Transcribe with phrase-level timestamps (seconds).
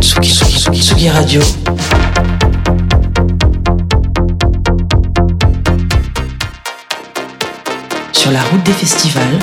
[0.00, 1.42] Tsugi, Tsugi, Tsugi Radio.
[8.12, 9.38] Sur la route des festivals.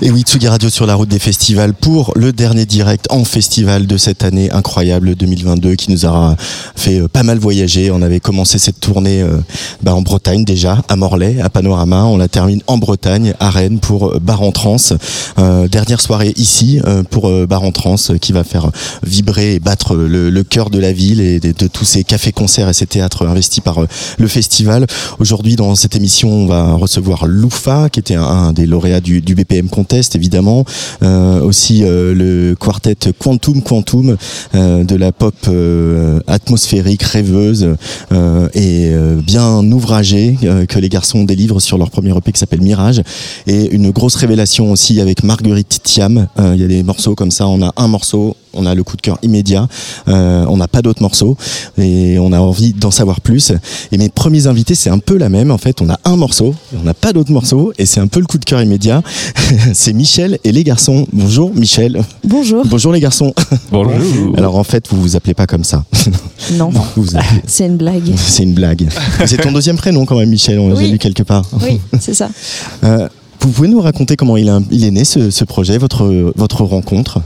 [0.00, 3.88] Et oui, Tsugi Radio sur la route des festivals pour le dernier direct en festival
[3.88, 6.36] de cette année incroyable 2022 qui nous a
[6.76, 7.90] fait euh, pas mal voyager.
[7.90, 9.38] On avait commencé cette tournée euh,
[9.82, 12.04] bah, en Bretagne déjà, à Morlaix, à Panorama.
[12.04, 14.76] On la termine en Bretagne, à Rennes pour euh, Bar en Trans.
[15.38, 16.80] Euh, dernière soirée ici
[17.10, 18.70] pour Bar en Trans euh, qui va faire
[19.02, 22.86] vibrer et battre le, cœur de la ville et de, tous ces cafés-concerts et ces
[22.86, 23.80] théâtres investis par
[24.18, 24.86] le festival.
[25.18, 29.68] Aujourd'hui, dans cette émission, on va recevoir Loufa, qui était un, des lauréats du, BPM
[29.88, 30.64] Contest, évidemment.
[31.02, 34.16] Euh, aussi euh, le quartet Quantum Quantum
[34.54, 35.34] euh, de la pop
[36.26, 37.74] atmosphérique, rêveuse
[38.54, 38.92] et
[39.24, 40.36] bien ouvragée
[40.68, 43.02] que les garçons délivrent sur leur premier EP qui s'appelle Mirage.
[43.46, 46.28] Et une grosse révélation aussi avec Marguerite Thiam.
[46.38, 47.46] Il y a des morceaux comme ça.
[47.48, 49.68] On a un morceau on a le coup de cœur immédiat,
[50.08, 51.36] euh, on n'a pas d'autres morceaux
[51.78, 53.52] et on a envie d'en savoir plus.
[53.92, 55.50] Et mes premiers invités, c'est un peu la même.
[55.50, 58.20] En fait, on a un morceau, on n'a pas d'autres morceaux et c'est un peu
[58.20, 59.02] le coup de cœur immédiat.
[59.72, 61.06] c'est Michel et les garçons.
[61.12, 62.02] Bonjour Michel.
[62.24, 62.64] Bonjour.
[62.66, 63.32] Bonjour les garçons.
[63.72, 64.36] Bonjour.
[64.36, 65.84] Alors en fait, vous vous appelez pas comme ça.
[66.52, 68.10] Non, Vous vous appelez- c'est une blague.
[68.16, 68.88] C'est une blague.
[69.26, 70.58] C'est ton deuxième prénom quand même, Michel.
[70.58, 70.90] On l'a Oui.
[70.92, 71.44] lu quelque part.
[71.62, 72.30] Oui, c'est ça.
[72.84, 73.06] Euh,
[73.40, 76.62] vous pouvez nous raconter comment il, a- il est né ce, ce projet, votre, votre
[76.64, 77.20] rencontre?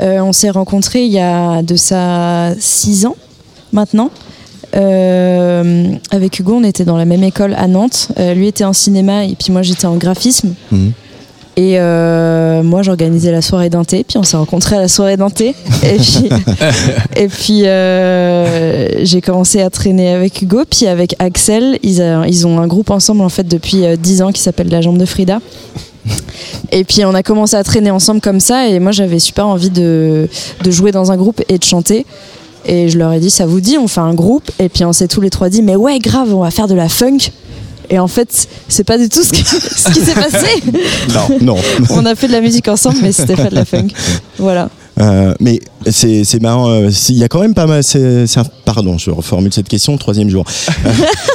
[0.00, 3.16] Euh, on s'est rencontrés il y a de ça six ans
[3.72, 4.10] maintenant.
[4.74, 8.08] Euh, avec Hugo, on était dans la même école à Nantes.
[8.18, 10.54] Euh, lui était en cinéma et puis moi j'étais en graphisme.
[10.70, 10.92] Mhm.
[11.58, 15.16] Et euh, moi j'organisais la soirée d'inté, puis on s'est rencontrés à la soirée.
[15.84, 16.28] Et puis,
[17.16, 21.78] et puis euh, j'ai commencé à traîner avec Hugo, puis avec Axel.
[21.82, 24.68] Ils, a- ils ont un groupe ensemble en fait depuis euh, 10 ans qui s'appelle
[24.68, 25.38] La Jambe de Frida.
[26.72, 29.70] Et puis on a commencé à traîner ensemble comme ça et moi j'avais super envie
[29.70, 30.28] de,
[30.62, 32.06] de jouer dans un groupe et de chanter.
[32.64, 34.50] Et je leur ai dit ça vous dit on fait un groupe?
[34.58, 36.74] Et puis on s'est tous les trois dit mais ouais grave on va faire de
[36.74, 37.18] la funk.
[37.88, 40.62] Et en fait c'est pas du tout ce qui, ce qui s'est passé.
[41.14, 41.56] Non, non.
[41.90, 43.88] On a fait de la musique ensemble mais c'était pas de la funk.
[44.38, 44.68] Voilà.
[44.98, 46.68] Euh, mais c'est marrant.
[46.70, 47.84] euh, Il y a quand même pas mal.
[47.84, 49.96] c'est c'est un- pardon, je reformule cette question.
[49.98, 50.44] Troisième jour.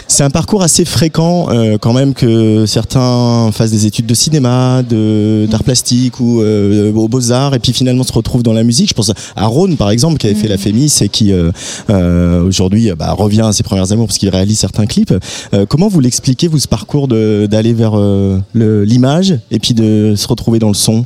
[0.07, 4.83] C'est un parcours assez fréquent euh, quand même que certains fassent des études de cinéma,
[4.83, 8.63] de d'art plastique ou euh, aux beaux arts et puis finalement se retrouvent dans la
[8.63, 8.89] musique.
[8.89, 11.51] Je pense à Rhône par exemple qui avait fait la Fémis et qui euh,
[11.89, 15.13] euh, aujourd'hui bah, revient à ses premières amours parce qu'il réalise certains clips.
[15.53, 20.27] Euh, comment vous l'expliquez vous ce parcours d'aller vers euh, l'image et puis de se
[20.27, 21.05] retrouver dans le son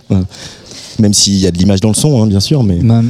[1.00, 3.02] même s'il y a de l'image dans le son, hein, bien sûr, mais Bah,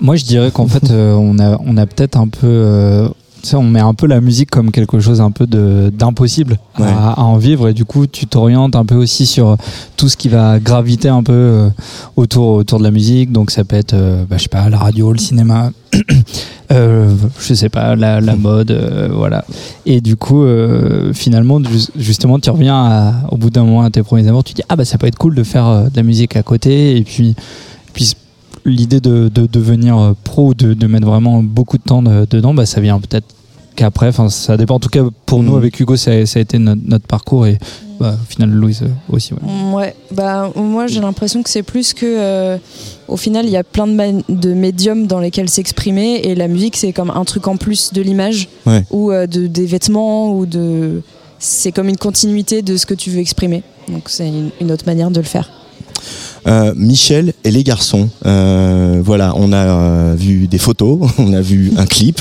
[0.00, 2.46] moi, je dirais qu'en fait, euh, on a, on a peut-être un peu.
[2.46, 3.08] euh,
[3.54, 5.46] on met un peu la musique comme quelque chose un peu
[5.90, 6.86] d'impossible Ouais.
[6.86, 9.56] à, à en vivre et du coup tu t'orientes un peu aussi sur
[9.96, 11.68] tout ce qui va graviter un peu euh,
[12.14, 13.96] autour, autour de la musique donc ça peut être
[14.30, 15.70] bah, je sais pas la radio le cinéma
[16.72, 19.44] euh, je sais pas la, la mode euh, voilà
[19.86, 23.90] et du coup euh, finalement ju- justement tu reviens à- au bout d'un moment à
[23.90, 25.96] tes premiers amours tu dis ah bah ça peut être cool de faire euh, de
[25.96, 27.34] la musique à côté et puis
[27.92, 28.12] puis
[28.64, 32.64] l'idée de, de devenir pro, de, de mettre vraiment beaucoup de temps de- dedans, bah,
[32.64, 33.26] ça vient peut-être
[33.74, 34.06] qu'après.
[34.06, 34.76] Enfin, ça dépend.
[34.76, 35.58] En tout cas, pour nous, Mhm.
[35.58, 37.58] avec Hugo, ça, a- ça a été notre, notre parcours et
[38.02, 39.32] bah, au final, Louise euh, aussi.
[39.32, 39.40] ouais.
[39.74, 42.58] Ouais, bah moi j'ai l'impression que c'est plus que euh,
[43.08, 46.48] au final il y a plein de, man- de médiums dans lesquels s'exprimer et la
[46.48, 48.84] musique c'est comme un truc en plus de l'image Ouais.
[48.90, 51.02] ou euh, de, des vêtements ou de
[51.38, 53.62] c'est comme une continuité de ce que tu veux exprimer.
[53.88, 55.50] Donc c'est une, une autre manière de le faire.
[56.46, 58.08] Euh, Michel et les garçons.
[58.26, 62.20] Euh, voilà, on a euh, vu des photos, on a vu un clip.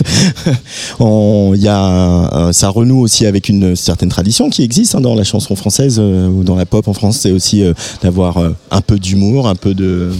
[0.99, 5.23] On- y a, ça renoue aussi avec une certaine tradition qui existe hein, dans la
[5.23, 7.17] chanson française ou dans la pop en France.
[7.21, 7.63] C'est aussi
[8.01, 8.37] d'avoir
[8.71, 10.11] un peu d'humour, un peu de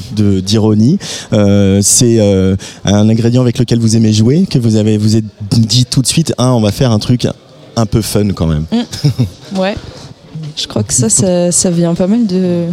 [0.42, 0.98] d'ironie.
[1.32, 2.20] C'est
[2.86, 6.08] un ingrédient avec lequel vous aimez jouer, que vous avez vous êtes dit tout de
[6.08, 6.34] suite.
[6.38, 7.28] Un, on va faire un truc
[7.76, 8.66] un peu fun quand même.
[9.56, 9.76] Ouais.
[10.58, 12.66] Je crois que ça, ça, ça vient pas mal de,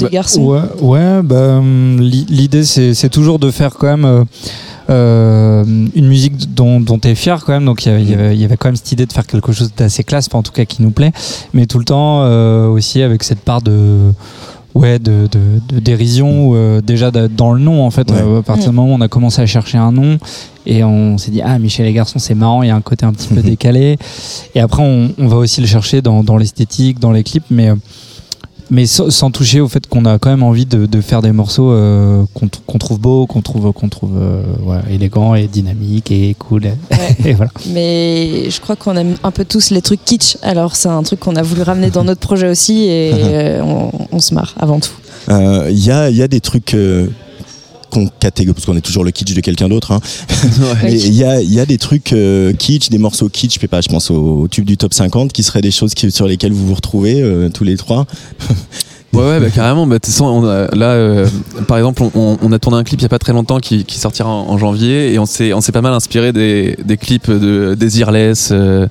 [0.00, 0.42] des Bah, garçons.
[0.44, 4.04] Ouais, ouais bah, hum, l'i- l'idée, c'est c'est toujours de faire quand même.
[4.04, 4.24] euh,
[4.88, 5.64] euh,
[5.94, 8.48] une musique dont, dont tu es fier quand même donc il y avait- il y,
[8.56, 10.82] quand même cette idée de faire quelque chose d'assez classe enfin, en tout cas qui
[10.82, 11.12] nous plaît
[11.52, 14.10] mais tout le temps euh, aussi avec cette part de
[14.74, 15.38] ouais de, de,
[15.74, 18.16] de dérision euh, déjà de- dans le nom en fait Ouais.
[18.20, 20.18] Euh, à partir du moment où on a commencé à chercher un nom
[20.66, 23.06] et on s'est dit ah Michel et Garçons c'est marrant il y a un côté
[23.06, 23.96] un petit peu décalé
[24.56, 27.68] et après on, on va aussi le chercher dans, dans l'esthétique dans les clips mais
[27.70, 27.76] euh,
[28.70, 31.32] mais sans, sans toucher au fait qu'on a quand même envie de, de faire des
[31.32, 36.64] morceaux euh, qu'on trouve beaux, qu'on trouve, qu'on trouve euh, élégants et dynamiques et cool.
[37.24, 37.50] et voilà.
[37.72, 40.36] Mais je crois qu'on aime un peu tous les trucs kitsch.
[40.42, 43.90] Alors c'est un truc qu'on a voulu ramener dans notre projet aussi et euh, on,
[44.12, 44.92] on se marre avant tout.
[45.28, 46.76] Euh, Il y, a, il y a des trucs
[47.90, 49.92] qu'on catégorise, parce qu'on est toujours le kitsch de quelqu'un d'autre.
[49.92, 50.00] Hein.
[50.82, 53.68] Mais il y a, y a des trucs euh, kitsch, des morceaux kitsch, je sais
[53.68, 56.26] pas, je pense au, au tube du top 50, qui seraient des choses qui, sur
[56.26, 58.06] lesquelles vous vous retrouvez euh, tous les trois.
[59.12, 59.86] Ouais, ouais, bah, carrément.
[59.86, 61.26] Bah, de toute façon, on a- là, euh,
[61.66, 63.98] par exemple, on- a tourné un clip il y a pas très longtemps qui, qui
[63.98, 67.30] sortira en, en janvier et on s'est, on s'est pas mal inspiré des, des clips
[67.30, 68.86] de Desireless, euh,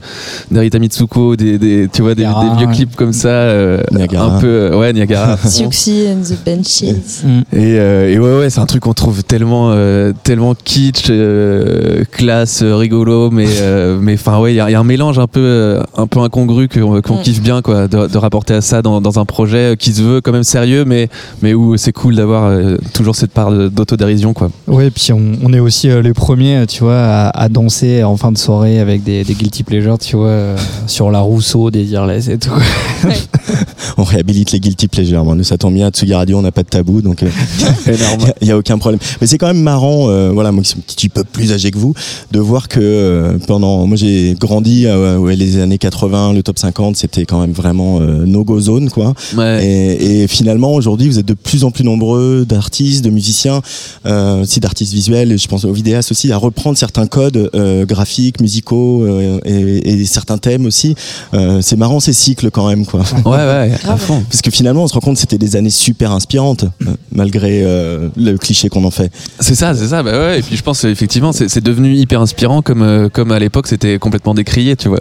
[0.51, 2.74] d'Arita Mitsuko, des, des, tu vois, des, Niagara, des vieux ouais.
[2.74, 4.36] clips comme ça, euh, Niagara.
[4.38, 5.38] un peu, euh, ouais, Niagara.
[5.45, 6.94] Siouxsie and the Benches.
[7.24, 7.39] Mm.
[7.54, 12.04] Et, euh, et ouais, ouais, c'est un truc qu'on trouve tellement, euh, tellement kitsch, euh,
[12.12, 15.19] classe, rigolo, mais, euh, mais enfin ouais, il y, a il y a un mélange
[15.19, 17.21] un peu, un peu incongru qu'on qu'on Mm.
[17.24, 20.08] kiffe bien, quoi, de, de rapporter à ça dans, dans un projet qui se veut
[20.23, 21.09] quand même sérieux, mais,
[21.41, 24.50] mais où c'est cool d'avoir euh, toujours cette part d'autodérision, quoi.
[24.67, 28.03] Ouais, et puis on, on est aussi euh, les premiers, tu vois, à, à danser
[28.03, 30.57] en fin de soirée avec des, des guilty pleasures, tu vois, euh,
[30.88, 32.51] sur la Rousseau, des Irless et tout.
[33.97, 35.23] On réhabilite les guilty pleasures.
[35.23, 37.21] Bon, nous, ça tombe bien, à Tsugi Radio, on n'a pas de tabou, donc
[37.88, 39.00] il n'y a, aucun problème.
[39.19, 41.71] Mais c'est quand même marrant, euh, voilà, moi qui suis un petit peu plus âgé
[41.71, 41.94] que vous,
[42.31, 43.88] de voir que euh, pendant.
[43.88, 48.00] Moi, j'ai grandi, euh, ouais, les années 80, le top 50, c'était quand même vraiment
[48.00, 49.13] euh, no-go zone, quoi.
[49.35, 49.65] Ouais.
[49.65, 53.62] Et, et finalement, aujourd'hui, vous êtes de plus en plus nombreux d'artistes, de musiciens,
[54.06, 57.86] euh, aussi d'artistes visuels, et je pense aux vidéastes aussi, à reprendre certains codes euh,
[57.86, 60.96] graphiques, musicaux euh, et, et certains thèmes aussi.
[61.34, 63.01] Euh, c'est marrant ces cycles quand même, quoi.
[63.25, 64.24] Ouais, ouais, à fond.
[64.30, 66.66] Parce que finalement, on se rend compte que c'était des années super inspirantes,
[67.12, 67.63] malgré
[68.16, 69.12] le cliché qu'on en fait.
[69.40, 70.40] C'est ça, c'est ça, bah ouais.
[70.40, 74.34] Et puis je pense effectivement, c'est devenu hyper inspirant comme, comme à l'époque c'était complètement
[74.34, 75.00] décrié, tu vois.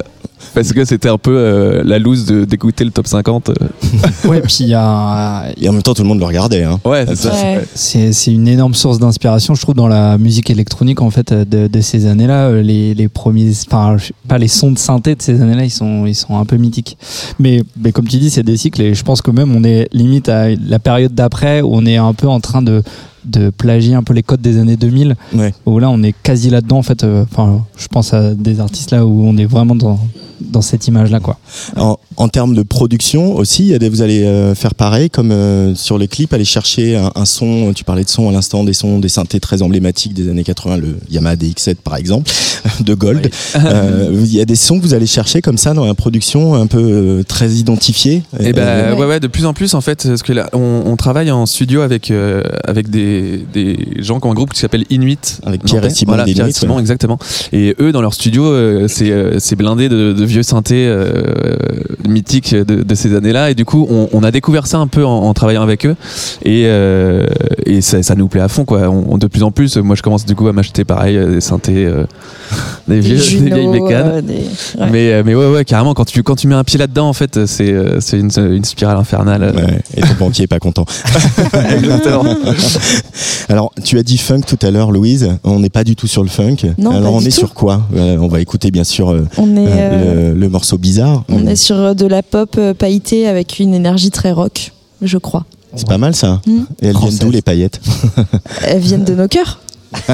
[0.55, 3.51] Parce que c'était un peu euh, la loose d'écouter le top 50.
[3.51, 3.55] euh.
[4.29, 6.63] ouais, puis il y a, Et en même temps, tout le monde le regardait.
[6.65, 6.79] Hein.
[6.85, 7.31] Ouais, c'est ça.
[7.33, 7.65] Ouais.
[7.75, 11.81] C'est une énorme source d'inspiration, je trouve, dans la musique électronique en fait de, de
[11.81, 12.49] ces années-là.
[12.49, 13.97] Euh, Les, les premiers, enfin,
[14.27, 16.97] pas les sons de synthé de ces années-là, ils sont, ils sont un peu mythiques.
[17.39, 19.89] Mais, mais comme tu dis, c'est des cycles et je pense que même on est
[19.93, 22.83] limite à la période d'après où on est un peu en train de
[23.25, 25.53] de plagier un peu les codes des années 2000 Ouais.
[25.67, 28.91] où là on est quasi là-dedans en fait euh, enfin je pense à des artistes
[28.93, 29.99] là où on est vraiment dans
[30.41, 31.39] dans cette image là quoi
[31.77, 36.09] En, en termes de production aussi, vous allez euh, faire pareil, comme euh, sur les
[36.09, 37.73] clips, aller chercher un, un son.
[37.75, 40.77] Tu parlais de son à l'instant, des sons, des synthés très emblématiques des années 80,
[40.79, 42.31] le Yamaha DX7 par exemple,
[42.81, 43.31] de Gold.
[43.57, 46.55] Euh, Il y a des sons que vous allez chercher comme ça dans la production,
[46.55, 48.23] un peu très identifiés.
[48.41, 50.83] Et bah, Euh, ouais, ouais, de plus en plus en fait, parce que là, on,
[50.87, 54.61] on travaille en studio avec, euh, avec des, des gens qui ont un groupe qui
[54.61, 55.41] s'appelle Inuit.
[55.45, 55.91] Avec Pierre et.
[55.91, 56.81] Simon Voilà, Pierre et Simon, ouais.
[56.81, 57.19] exactement.
[57.53, 61.35] Et eux, dans leur studio, euh, c'est euh, c'est blindé de, de vieux synthés euh,
[62.09, 63.51] mythiques de, de ces années-là.
[63.51, 65.97] Et du coup, on, on a découvert ça un peu en, en travaillant avec eux.
[66.45, 67.27] Et, euh,
[67.67, 68.89] et ça, ça nous plaît à fond, quoi.
[68.89, 71.27] On, on- de plus en plus, moi, je commence du coup à m'acheter pareil euh,
[71.35, 72.05] des synthés, euh,
[72.89, 74.89] des, vieux, Des des Juno, vieilles euh, des- ouais.
[74.93, 77.47] Mais, mais ouais, ouais, carrément, quand tu, quand tu mets un pied là-dedans, en fait,
[77.47, 79.53] c'est c'est une, une spirale infernale.
[79.57, 80.85] Ouais, et ton banquier est pas content.
[81.75, 82.25] Exactement.
[83.49, 85.29] Alors, tu as dit funk tout à l'heure, Louise.
[85.45, 86.57] On n'est pas du tout sur le funk.
[86.79, 87.31] Non, Alors, on est tout.
[87.31, 87.83] sur quoi?
[87.97, 91.25] Euh, On va écouter bien sûr euh, On est, euh, euh, le, le morceau bizarre.
[91.29, 94.73] on est sur euh, de la pop euh, pailletée avec une énergie très rock,
[95.03, 95.45] je crois.
[95.75, 96.41] C'est pas mal ça.
[96.47, 96.61] Mm.
[96.83, 97.81] Et elles viennent d'où les paillettes?
[98.65, 99.61] Elles viennent de nos cœurs.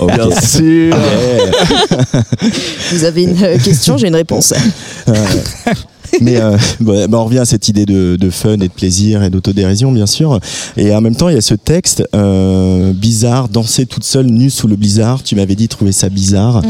[0.00, 0.14] Ok.
[0.14, 0.96] Bien sûr.
[2.92, 4.54] Vous avez une euh, question, j'ai une réponse.
[6.20, 9.22] Mais euh, bon, bah, on revient à cette idée de, de fun et de plaisir
[9.22, 10.38] et d'autodérision, bien sûr.
[10.76, 14.50] Et en même temps, il y a ce texte euh, bizarre, danser toute seule, nue
[14.50, 15.22] sous le blizzard.
[15.22, 16.62] Tu m'avais dit trouver ça bizarre.
[16.62, 16.66] Mm.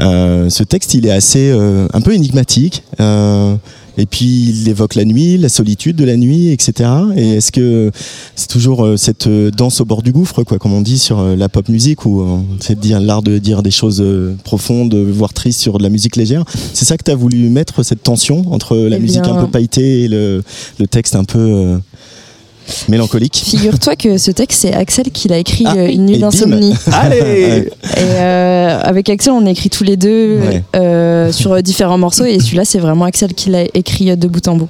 [0.00, 2.82] Euh, ce texte, il est assez, euh, un peu énigmatique.
[3.00, 3.56] Euh,
[3.96, 6.90] et puis il évoque la nuit, la solitude de la nuit, etc.
[7.16, 7.90] Et est-ce que
[8.34, 11.20] c'est toujours euh, cette euh, danse au bord du gouffre, quoi, comme on dit sur
[11.20, 12.24] euh, la pop musique, où
[12.60, 14.02] c'est de dire l'art de dire des choses
[14.44, 16.44] profondes, voire tristes sur de la musique légère?
[16.72, 19.44] C'est ça que tu as voulu mettre cette tension entre la Eh musique bien- un
[19.44, 20.42] peu pailletée et le,
[20.78, 21.78] le texte un peu euh,
[22.88, 23.36] mélancolique.
[23.44, 26.74] Figure-toi que ce texte, c'est Axel qui l'a écrit Ah, euh, Une nuit d'insomnie.
[26.92, 30.62] Allez Et euh, avec Axel, on écrit tous les deux Ouais.
[30.76, 32.24] euh, sur différents morceaux.
[32.24, 34.68] Et celui-là, c'est vraiment Axel qui l'a écrit de bout en bout.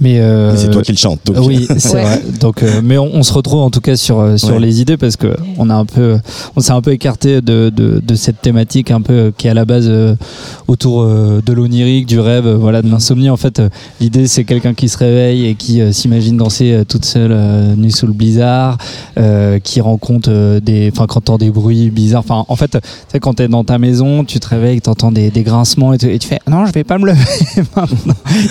[0.00, 1.20] Mais, euh, c'est toi qui le chante.
[1.24, 2.02] Donc, Oui, c'est Ouais.
[2.02, 2.22] vrai.
[2.40, 4.60] Donc, euh, mais on, on se retrouve en tout cas sur euh, sur Ouais.
[4.60, 6.18] les idées parce que on a un peu,
[6.56, 9.54] on s'est un peu écarté de, de, de cette thématique un peu qui est à
[9.54, 10.14] la base euh,
[10.68, 13.30] autour euh, de l'onirique, du rêve, voilà, de l'insomnie.
[13.30, 13.68] En fait, euh,
[14.00, 17.74] l'idée c'est quelqu'un qui se réveille et qui euh, s'imagine danser euh, toute seule euh,
[17.76, 18.78] nue sous le blizzard,
[19.18, 22.20] euh, qui rencontre euh, des, enfin, quand t'entends des bruits bizarres.
[22.26, 22.78] Enfin, en fait, tu
[23.12, 26.12] sais, quand t'es dans ta maison, tu te réveilles, t'entends des, des grincements et, tu-
[26.12, 27.18] et tu fais non, je vais pas me lever.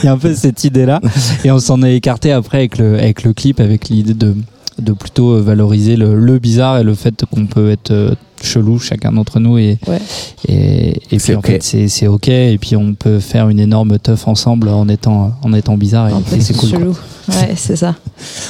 [0.03, 0.98] Il y a un peu cette idée là.
[1.01, 1.15] Voilà.
[1.45, 4.35] Et on s'en est écarté après avec le, avec le clip, avec l'idée de,
[4.79, 9.11] de plutôt valoriser le, le bizarre et le fait qu'on peut être euh, chelou chacun
[9.11, 9.99] d'entre nous et Ouais.
[10.47, 14.29] et, et puis en fait c'est ok et puis on peut faire une énorme teuf
[14.29, 16.97] ensemble en étant en étant bizarre et, peu et c'est cool chelou.
[17.27, 17.95] Ouais, c'est ça.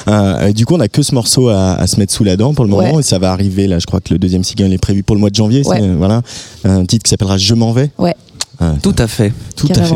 [0.08, 2.54] Euh, du coup, on a que ce morceau à, à se mettre sous la dent
[2.54, 3.00] pour le moment Ouais.
[3.00, 3.68] et ça va arriver.
[3.68, 5.68] Là, je crois que le deuxième single est prévu pour le mois de janvier.
[5.68, 5.82] Ouais.
[5.82, 6.22] euh, voilà,
[6.64, 7.90] un titre qui s'appellera Je m'en vais.
[7.98, 8.16] Ouais.
[8.60, 9.32] Ah, Tout à fait.
[9.56, 9.96] tout à fait.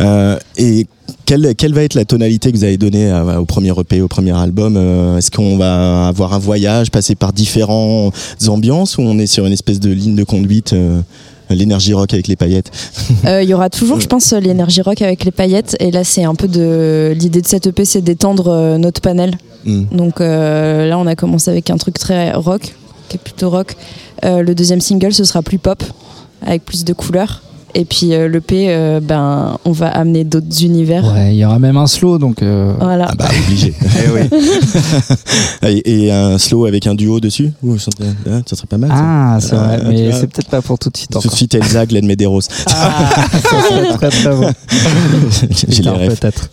[0.00, 0.86] Euh, et
[1.24, 4.30] quelle, quelle va être la tonalité que vous avez donnée au premier EP, au premier
[4.36, 8.14] album Euh, Est-ce qu'on va avoir un voyage, passer par différentes
[8.46, 11.00] ambiances ou on est sur une espèce de ligne de conduite euh,
[11.50, 12.72] L'énergie rock avec les paillettes.
[13.24, 15.76] Euh, Il y aura toujours, je pense, l'énergie rock avec les paillettes.
[15.78, 19.36] Et là, c'est un peu de l'idée de cette EP, c'est d'étendre euh, notre panel.
[19.64, 19.84] Hmm.
[19.92, 22.74] Donc euh, là, on a commencé avec un truc très rock,
[23.08, 23.76] qui est plutôt rock.
[24.24, 25.82] Euh, le deuxième single, ce sera plus pop,
[26.44, 27.42] avec plus de couleurs.
[27.74, 31.04] Et puis euh, l'EP, euh, ben, on va amener d'autres univers.
[31.12, 33.08] Ouais, il y aura même un slow donc euh, Voilà.
[33.10, 33.74] Ah bah obligé.
[35.62, 37.90] et, et un slow avec un duo dessus Ouh, ça,
[38.30, 38.90] hein, ça serait pas mal.
[38.90, 38.96] ça.
[38.98, 40.20] ah c'est vrai tu mais vois.
[40.20, 41.36] c'est peut-être pas pour tout de suite Tout de encore.
[41.36, 42.40] suite Elsa, Glenn Medeiros.
[42.66, 42.90] Ah,
[43.32, 44.50] ça serait très très bon.
[45.68, 46.18] J'ai les rêves.
[46.18, 46.48] peut-être.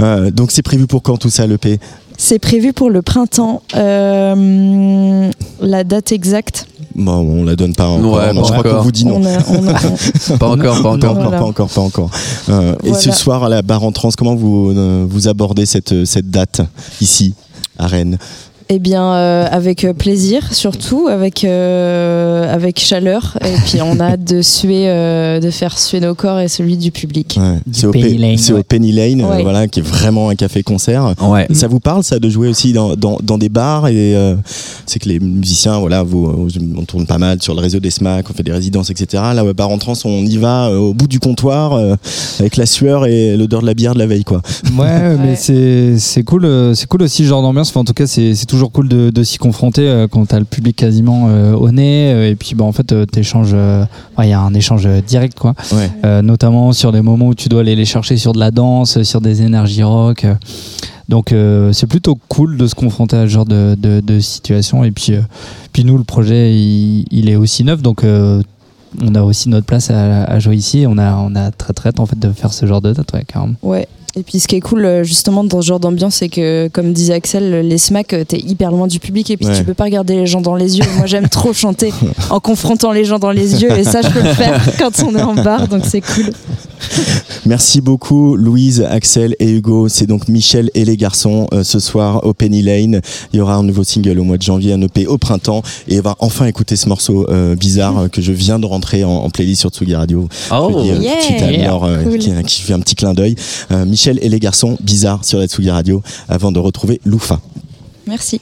[0.00, 1.78] Euh, donc c'est prévu pour quand tout ça, l'EP
[2.20, 3.62] C'est prévu pour le printemps.
[3.76, 8.14] Euh, la date exacte, Bon, on la donne pas encore.
[8.14, 8.76] Ouais, non, pas je crois encore.
[8.78, 9.20] qu'on vous dit non.
[9.20, 10.94] on a- on a- Pas encore, pas encore.
[11.12, 11.38] encore, Voilà.
[11.38, 12.10] pas encore, pas encore.
[12.48, 12.98] Euh, Et Voilà.
[13.00, 16.60] ce soir à la barre en trans, comment vous, euh, vous abordez cette, cette date
[17.00, 17.34] ici
[17.78, 18.18] à Rennes?
[18.70, 23.38] Eh bien, euh, avec euh, plaisir, surtout, avec, euh, avec chaleur.
[23.42, 26.76] Et puis, on a hâte de suer, euh, de faire suer nos corps et celui
[26.76, 27.38] du public.
[27.40, 28.62] Ouais, Du C'est au, Penny Pe- Lane, c'est au.
[28.62, 29.42] Penny Lane, euh, Ouais.
[29.42, 31.14] voilà, qui est vraiment un café-concert.
[31.22, 31.46] Ouais.
[31.54, 34.34] Ça vous parle ça de jouer aussi dans, dans, dans des bars et euh,
[34.84, 38.26] c'est que les musiciens voilà vous on tourne pas mal sur le réseau des SMAC
[38.30, 40.94] on fait des résidences etc là au bar en trans on y va euh, au
[40.94, 41.94] bout du comptoir euh,
[42.40, 44.42] avec la sueur et l'odeur de la bière de la veille quoi
[44.78, 45.36] Ouais, mais Ouais.
[45.36, 47.70] c'est c'est cool, c'est cool aussi ce genre d'ambiance.
[47.70, 50.38] Enfin, en tout cas, c'est c'est toujours cool de, de s'y confronter euh, quand t'as
[50.38, 52.12] le public quasiment euh, au nez.
[52.12, 53.52] euh, et puis, bah, en fait, euh, t'échanges.
[53.54, 53.84] euh,
[54.18, 55.54] Il y a un échange direct, quoi.
[55.72, 58.50] ouais Euh, notamment sur des moments où tu dois aller les chercher sur de la
[58.50, 60.24] danse, sur des énergies rock.
[60.24, 60.34] euh.
[61.08, 64.84] Donc euh, c'est plutôt cool de se confronter à ce genre de, de, de situation.
[64.84, 65.20] Et puis, euh,
[65.72, 68.42] puis nous, le projet, il, il est aussi neuf, donc euh,
[69.02, 70.84] on a aussi notre place à, à jouer ici.
[70.86, 73.10] On a, on a très très hâte en fait de faire ce genre de date,
[73.14, 73.54] ouais, carrément.
[73.62, 73.88] Ouais.
[74.18, 76.92] Et puis ce qui est cool euh, justement dans ce genre d'ambiance, c'est que comme
[76.92, 79.56] disait Axel, les smacks, euh, t'es hyper loin du public et puis Ouais.
[79.58, 80.84] tu peux pas regarder les gens dans les yeux.
[80.96, 81.92] Moi j'aime trop chanter
[82.30, 85.14] en confrontant les gens dans les yeux et ça je peux le faire quand on
[85.16, 86.32] est en bar, donc c'est cool.
[87.46, 92.24] merci beaucoup Louise Axel et Hugo c'est donc Michel et les garçons euh, ce soir
[92.24, 93.00] au Penny Lane
[93.32, 95.98] il y aura un nouveau single au mois de janvier un EP au printemps et
[95.98, 99.10] on va enfin écouter ce morceau euh, bizarre euh, que je viens de rentrer en,
[99.10, 100.70] en playlist sur Tsugi Radio Oh.
[100.72, 100.98] Je dis, euh,
[101.50, 101.74] Yeah.
[101.82, 102.18] euh, Cool.
[102.18, 103.34] qui, qui fait un petit clin d'œil.
[103.70, 103.84] Euh,
[104.16, 107.40] Et les garçons, bizarre sur la Radio, avant de retrouver Loufa.
[108.06, 108.40] Merci.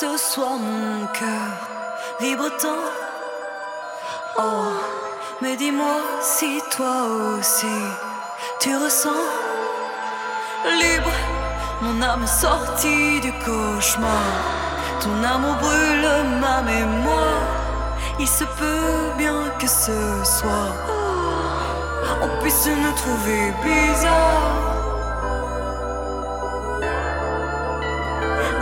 [0.00, 1.52] Ce soir mon cœur
[2.20, 2.84] vibre tant
[4.36, 4.72] Oh,
[5.40, 6.96] mais dis-moi si toi
[7.38, 7.78] aussi
[8.58, 9.24] tu ressens
[10.82, 11.14] libre
[11.82, 14.30] mon âme sortie du cauchemar.
[15.00, 16.10] Ton amour brûle
[16.40, 17.44] ma mémoire.
[18.18, 20.72] Il se peut bien que ce soir
[22.22, 24.73] on puisse nous trouver bizarres.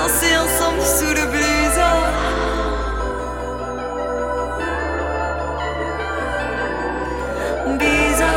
[0.02, 2.08] Danser ensemble sous le blizzard.
[7.78, 8.28] Bizarre.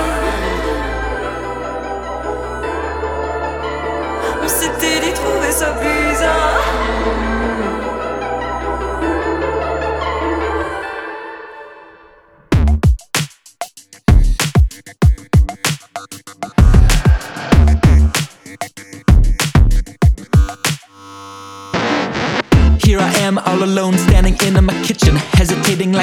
[4.43, 6.64] On s'était dit trouver ça bizarre.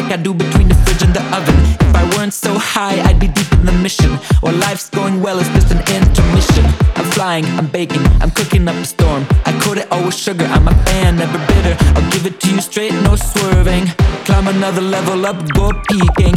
[0.02, 1.54] Like I do between the fridge and the oven.
[1.86, 4.18] If I weren't so high I'd be deep in the mission.
[4.42, 6.64] Or life's going well it's just an intermission.
[6.96, 9.26] I'm flying, I'm baking, I'm cooking up a storm.
[9.46, 11.76] I coat it all with sugar, I'm a fan, never bitter.
[11.94, 13.86] I'll give it to you straight, no swerving.
[14.26, 16.34] Climb another level up, go peaking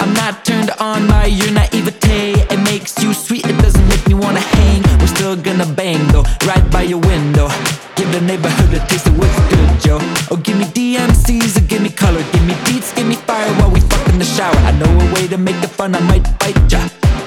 [0.00, 2.46] I'm not turned on by your naivete.
[2.54, 4.82] It makes you sweet, it doesn't make me wanna hang.
[5.00, 7.48] We're still gonna bang though, right by your window
[8.12, 9.98] the neighborhood a taste of what's good, yo.
[10.30, 12.22] Oh, give me DMCs or give me color.
[12.32, 14.56] Give me beats, give me fire while we fuck in the shower.
[14.56, 16.80] I know a way to make it fun, I might bite ya.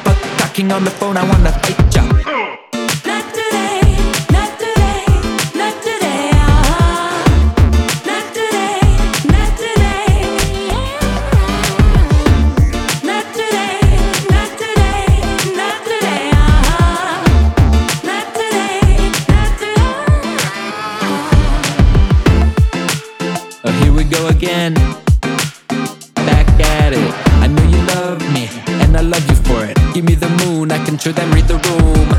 [0.03, 2.68] But talking on the phone, I wanna fight ya.
[31.17, 32.09] Read the room.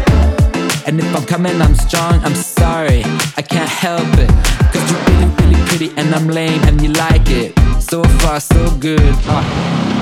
[0.87, 3.03] And if I'm coming, I'm strong, I'm sorry.
[3.37, 4.29] I can't help it.
[4.73, 7.59] Cause you're really, really pretty, and I'm lame, and you like it.
[7.81, 9.15] So far, so good.
[9.27, 10.00] Ah.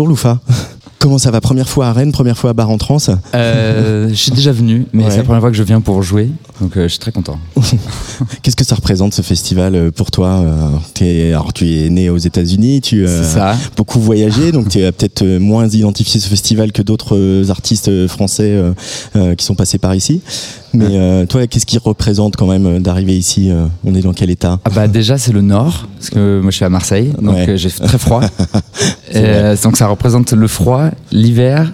[0.00, 0.40] Bonjour Loufa.
[0.98, 1.42] Comment ça va?
[1.42, 2.96] Première fois à Rennes, première fois à Bar en Trans
[3.34, 5.10] Euh, je suis déjà venu, mais Ouais.
[5.10, 7.38] c'est la première fois que je viens pour jouer, donc euh, je suis très content.
[8.42, 12.80] Qu'est-ce que ça représente ce festival euh, pour toi Alors tu es né aux États-Unis,
[12.80, 18.06] tu as beaucoup voyagé, donc tu as peut-être moins identifié ce festival que d'autres artistes
[18.06, 18.58] français
[19.36, 20.22] qui sont passés par ici.
[20.72, 24.12] Mais euh, toi, qu'est-ce qui représente quand même euh, d'arriver ici euh, On est dans
[24.12, 24.58] quel état?
[24.64, 27.56] Ah bah déjà c'est le nord, parce que moi je suis à Marseille, donc Ouais.
[27.56, 28.20] j'ai très froid.
[29.64, 31.72] Donc ça représente le froid, l'hiver,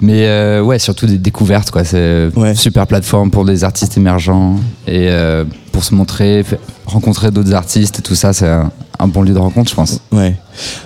[0.00, 1.84] mais euh, ouais surtout des découvertes quoi.
[1.84, 2.54] C'est Ouais.
[2.54, 4.56] super plateforme pour des artistes émergents
[4.86, 6.44] et euh, pour se montrer,
[6.86, 10.00] rencontrer d'autres artistes et tout ça, c'est un, un bon lieu de rencontre je pense.
[10.12, 10.34] Ouais.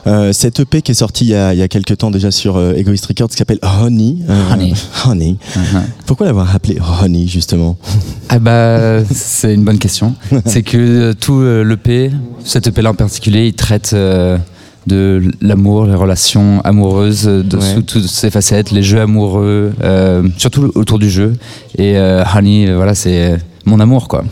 [0.07, 2.31] Euh, cette EP qui est sortie il y a, il y a quelques temps déjà
[2.31, 4.17] sur euh, Egoist Records qui s'appelle Honey.
[4.29, 4.73] euh, Honey.
[5.07, 5.37] Honey.
[5.57, 5.83] Mhm.
[6.07, 7.77] Pourquoi l'avoir appelé Honey justement?
[8.29, 10.15] Ah bah c'est une bonne question.
[10.47, 12.11] c'est que euh, tout euh, l'EP,
[12.45, 14.39] cet EP là en particulier, il traite euh,
[14.87, 17.75] de l'amour, les relations amoureuses, de Ouais.
[17.75, 21.35] sous toutes ses facettes, les jeux amoureux, euh, surtout autour du jeu.
[21.77, 24.25] Et euh, Honey, voilà, c'est mon amour quoi.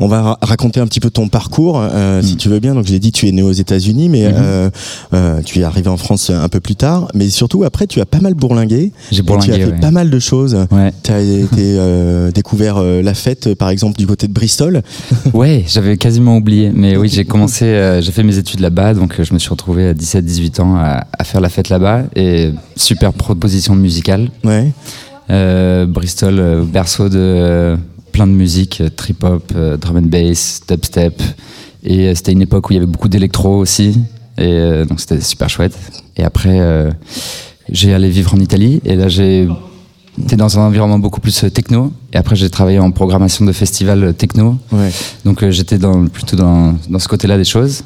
[0.00, 2.36] On va ra- raconter un petit peu ton parcours, euh, si Mm.
[2.36, 2.74] tu veux bien.
[2.74, 4.34] Donc, j'ai dit, tu es né aux États-Unis, mais Mhm.
[4.36, 4.70] euh,
[5.14, 7.08] euh, tu es arrivé en France un peu plus tard.
[7.14, 8.92] Mais surtout, après, tu as pas mal bourlingué.
[9.10, 9.80] J'ai Et tu as bourlingué, fait ouais.
[9.80, 10.56] pas mal de choses.
[10.70, 10.92] Ouais.
[11.02, 14.82] Tu as été découvert la fête, par exemple, du côté de Bristol.
[15.34, 16.70] Ouais, j'avais quasiment oublié.
[16.74, 19.94] Mais oui, j'ai commencé, j'ai fait mes études là-bas, donc je me suis retrouvé à
[19.94, 22.04] 17-18 ans à, à faire la fête là-bas.
[22.14, 24.28] Et super proposition musicale.
[24.44, 24.70] Ouais.
[25.30, 27.76] Euh, Bristol, berceau de
[28.16, 31.22] plein de musique, euh, trip-hop, euh, drum and bass, dubstep.
[31.84, 34.00] Et euh, c'était une époque où il y avait beaucoup d'électro aussi.
[34.38, 35.74] Et donc c'était super chouette.
[36.16, 36.58] Et après,
[37.70, 38.82] j'ai allé vivre en Italie.
[38.84, 39.48] Et là, j'ai
[40.22, 41.90] été dans un environnement beaucoup plus techno.
[42.12, 44.58] Et après, j'ai travaillé en programmation de festivals techno.
[44.72, 44.90] Ouais.
[45.24, 47.82] Donc euh, j'étais dans, plutôt dans, dans ce côté-là des choses.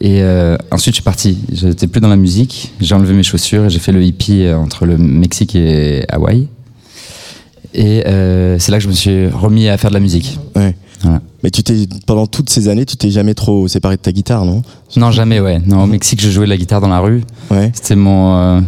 [0.00, 1.38] Et euh, ensuite, je suis parti.
[1.52, 2.72] J'étais plus dans la musique.
[2.80, 6.48] J'ai enlevé mes chaussures et j'ai fait le hippie entre le Mexique et Hawaï.
[7.74, 10.38] Et euh, c'est là que je me suis remis à faire de la musique.
[10.56, 10.74] Ouais.
[11.02, 11.20] Voilà.
[11.42, 14.44] Mais tu t'es pendant toutes ces années, tu t'es jamais trop séparé de ta guitare,
[14.44, 14.62] non?
[14.96, 15.60] Non, jamais, ouais.
[15.64, 17.22] Non, au Mexique, je jouais de la guitare dans la rue.
[17.50, 17.70] Ouais.
[17.74, 18.36] C'était mon.
[18.36, 18.60] euh,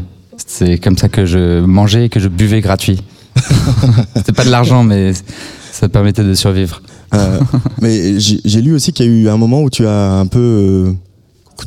[0.46, 3.02] c'est comme ça que je mangeais et que je buvais gratuit.
[4.16, 5.12] C'était pas de l'argent, mais
[5.72, 6.82] ça permettait de survivre.
[7.14, 7.40] Euh,
[7.80, 10.26] mais j'ai j'ai lu aussi qu'il y a eu un moment où tu as un
[10.26, 10.92] peu, euh,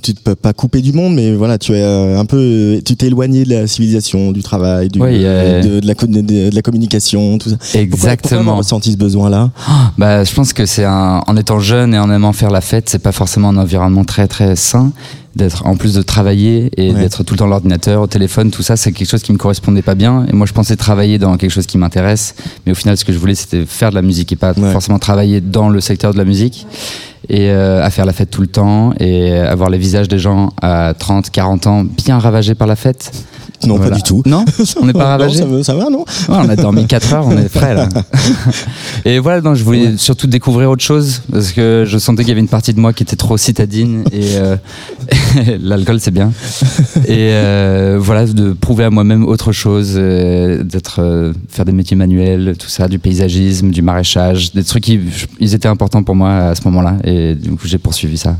[0.02, 3.08] tu t'es pas coupé du monde, mais voilà, tu as euh, un peu, tu t'es
[3.08, 6.50] éloigné de la civilisation, du travail, du, y a- de, de la, co- de, de
[6.54, 7.58] la communication, tout ça.
[7.58, 8.40] Pourquoi- Pourquoi, Exactement.
[8.42, 9.52] avoir ressenti ce besoin-là?
[9.98, 13.00] Bah, je pense que c'est en étant jeune et en aimant faire la fête, c'est
[13.00, 14.92] pas forcément un environnement très très sain.
[15.36, 17.00] D'être en plus de travailler et Ouais.
[17.02, 19.82] d'être tout le temps l'ordinateur, au téléphone, tout ça, c'est quelque chose qui me correspondait
[19.82, 20.28] pas bien.
[20.30, 22.36] Et moi, je pensais travailler dans quelque chose qui m'intéresse,
[22.68, 24.72] mais au final, ce que je voulais, c'était faire de la musique et pas Ouais.
[24.72, 26.68] forcément travailler dans le secteur de la musique
[27.30, 30.50] et euh, à faire la fête tout le temps et avoir les visages des gens
[30.62, 33.12] à 30, 40 ans bien ravagés par la fête.
[33.68, 33.92] Non, Voilà.
[33.92, 34.24] pas du tout.
[34.26, 34.46] Non,
[34.82, 35.38] on n'est pas Non, ravagés.
[35.40, 37.90] ça, va- ça va, non Ouais, on a dormi 4 heures, on est frais là.
[39.06, 42.32] Et voilà, donc je voulais surtout découvrir autre chose parce que je sentais qu'il y
[42.32, 44.56] avait une partie de moi qui était trop citadine et euh,
[45.62, 46.32] l'alcool c'est bien.
[47.08, 51.98] Et euh, voilà, de prouver à moi-même autre chose, euh, d'être euh, faire des métiers
[51.98, 55.00] manuels, tout ça, du paysagisme, du maraîchage, des trucs qui
[55.40, 58.38] ils étaient importants pour moi à ce moment-là et du coup j'ai poursuivi ça.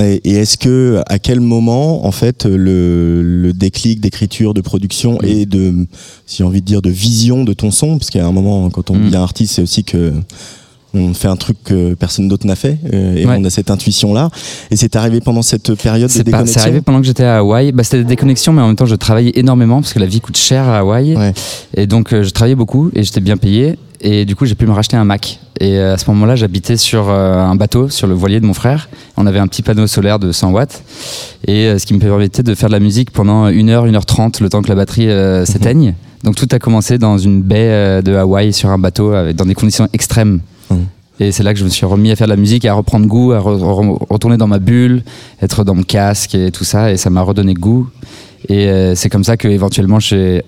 [0.00, 5.18] Et, et est-ce que, à quel moment, en fait, le, le déclic d'écriture, de production
[5.22, 5.30] Oui.
[5.42, 5.86] et de,
[6.26, 8.90] si j'ai envie de dire, de vision de ton son, parce a un moment, quand
[8.90, 9.04] on Mm.
[9.04, 10.12] devient artiste, c'est aussi que
[10.96, 13.36] on fait un truc que personne d'autre n'a fait, euh, et Ouais.
[13.38, 14.30] on a cette intuition-là.
[14.70, 16.54] Et c'est arrivé pendant cette période de déconnexion.
[16.54, 17.72] c'est arrivé pendant que j'étais à Hawaï.
[17.72, 20.20] Bah, c'était des déconnexions, mais en même temps, je travaillais énormément parce que la vie
[20.20, 21.16] coûte cher à Hawaï.
[21.16, 21.32] Ouais.
[21.76, 23.76] Et donc, euh, je travaillais beaucoup et j'étais bien payé.
[24.06, 25.40] Et du coup, j'ai pu me racheter un Mac.
[25.60, 28.52] Et euh, à ce moment-là, j'habitais sur euh, un bateau, sur le voilier de mon
[28.52, 28.90] frère.
[29.16, 30.82] On avait un petit panneau solaire de 100 watts.
[31.46, 33.94] Et euh, ce qui me permettait de faire de la musique pendant 1 heure, 1
[33.94, 35.94] heure 30, le temps que la batterie euh, s'éteigne.
[36.22, 39.88] Donc, tout a commencé dans une baie de Hawaï sur un bateau, dans des conditions
[39.94, 40.40] extrêmes.
[40.70, 40.84] Mhm.
[41.20, 43.06] Et c'est là que je me suis remis à faire de la musique à reprendre
[43.06, 45.02] goût, à re- re- retourner dans ma bulle,
[45.40, 46.92] être dans mon casque et tout ça.
[46.92, 47.88] Et ça m'a redonné goût.
[48.48, 50.42] Et c'est comme ça que éventuellement j'ai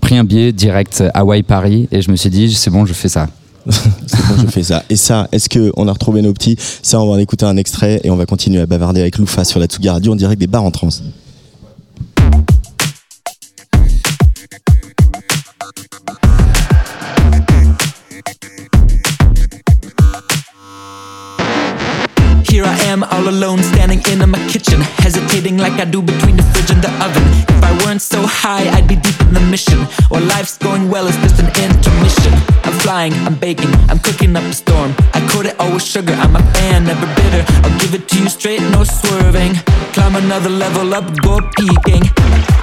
[0.00, 3.28] pris un billet direct Hawaï-Paris et je me suis dit, c'est bon, je fais ça.
[3.70, 4.82] C'est bon, je fais ça.
[4.88, 6.56] Et ça, est-ce que on a retrouvé nos petits?
[6.82, 9.44] Ça, on va en écouter un extrait et on va continuer à bavarder avec Loufa
[9.44, 10.88] sur la Tsugi Radio en direct des bars en trans.
[22.50, 24.82] Here I am all alone standing in my kitchen
[25.60, 27.22] like I do between the fridge and the oven.
[27.54, 29.78] If I weren't so high I'd be deep in the mission.
[30.10, 32.32] Or life's going well it's just an intermission.
[32.64, 34.94] I'm flying, I'm baking, I'm cooking up a storm.
[35.12, 37.44] I coat it all with sugar, I'm a fan, never bitter.
[37.62, 39.54] I'll give it to you straight, no swerving.
[39.92, 42.02] Climb another level up, go peaking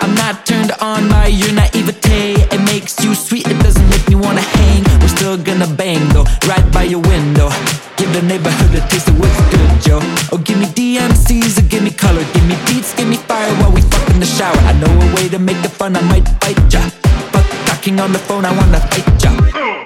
[0.07, 2.47] I'm not turned on by your naivete.
[2.55, 4.83] It makes you sweet, it doesn't make me wanna hang.
[5.01, 7.49] We're still gonna bang though, right by your window.
[7.97, 9.99] Give the neighborhood a taste of what's good, yo.
[10.31, 11.86] Oh, give me DMCs or give me
[14.37, 14.57] shower.
[14.69, 16.81] I know a way to make the fun, I might bite ya.
[17.33, 19.76] But talking on the phone, I wanna fight ya.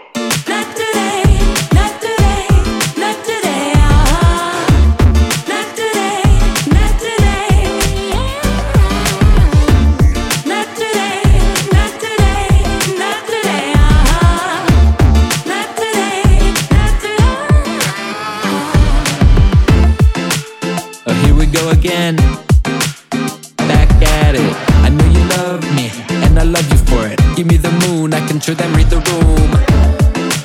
[27.42, 29.52] Give me the moon, I can sure them read the room.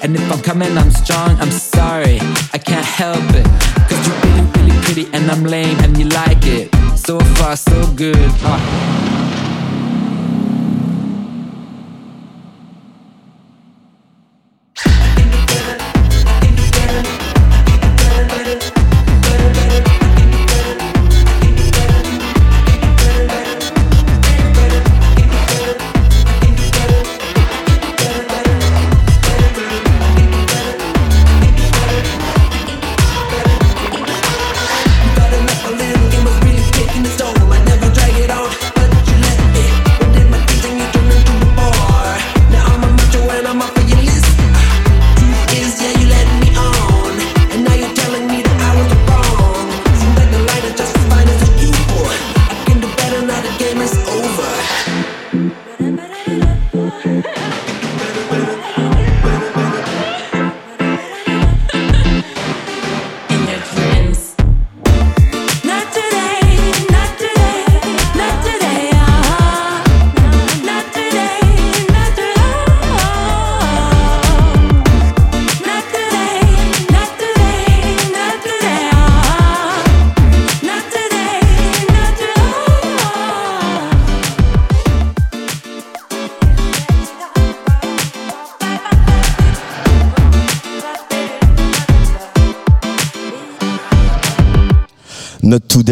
[0.02, 2.20] And if I'm coming, I'm strong, I'm sorry.
[2.54, 3.44] I can't help it.
[3.86, 6.74] Cause you're really, really pretty, and I'm lame, and you like it.
[6.96, 8.16] So far, so good.
[8.42, 9.25] Uh.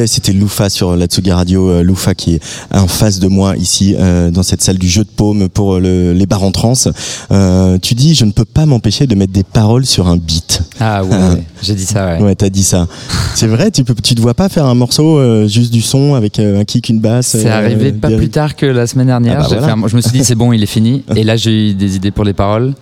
[0.07, 1.69] C'était Loufa sur la Tsugi Radio.
[1.71, 2.41] euh, Loufa qui est
[2.73, 6.13] en face de moi ici euh, dans cette salle du jeu de paume pour le-
[6.13, 6.89] les bars en trance.
[7.31, 10.63] Euh, tu dis, je ne peux pas m'empêcher de mettre des paroles sur un beat.
[10.81, 11.43] Ah ouais, ouais.
[11.63, 12.21] j'ai dit ça, ouais.
[12.23, 12.87] Ouais, t'as dit ça.
[13.35, 16.15] C'est vrai, tu peux, tu te vois pas faire un morceau euh, juste du son
[16.15, 17.29] avec euh, un kick, une basse.
[17.29, 19.37] C'est euh, arrivé pas des- plus tard que la semaine dernière.
[19.39, 19.75] Ah bah voilà.
[19.77, 21.05] fait je me suis dit c'est bon, il est fini.
[21.17, 22.75] Et là j'ai eu des idées pour les paroles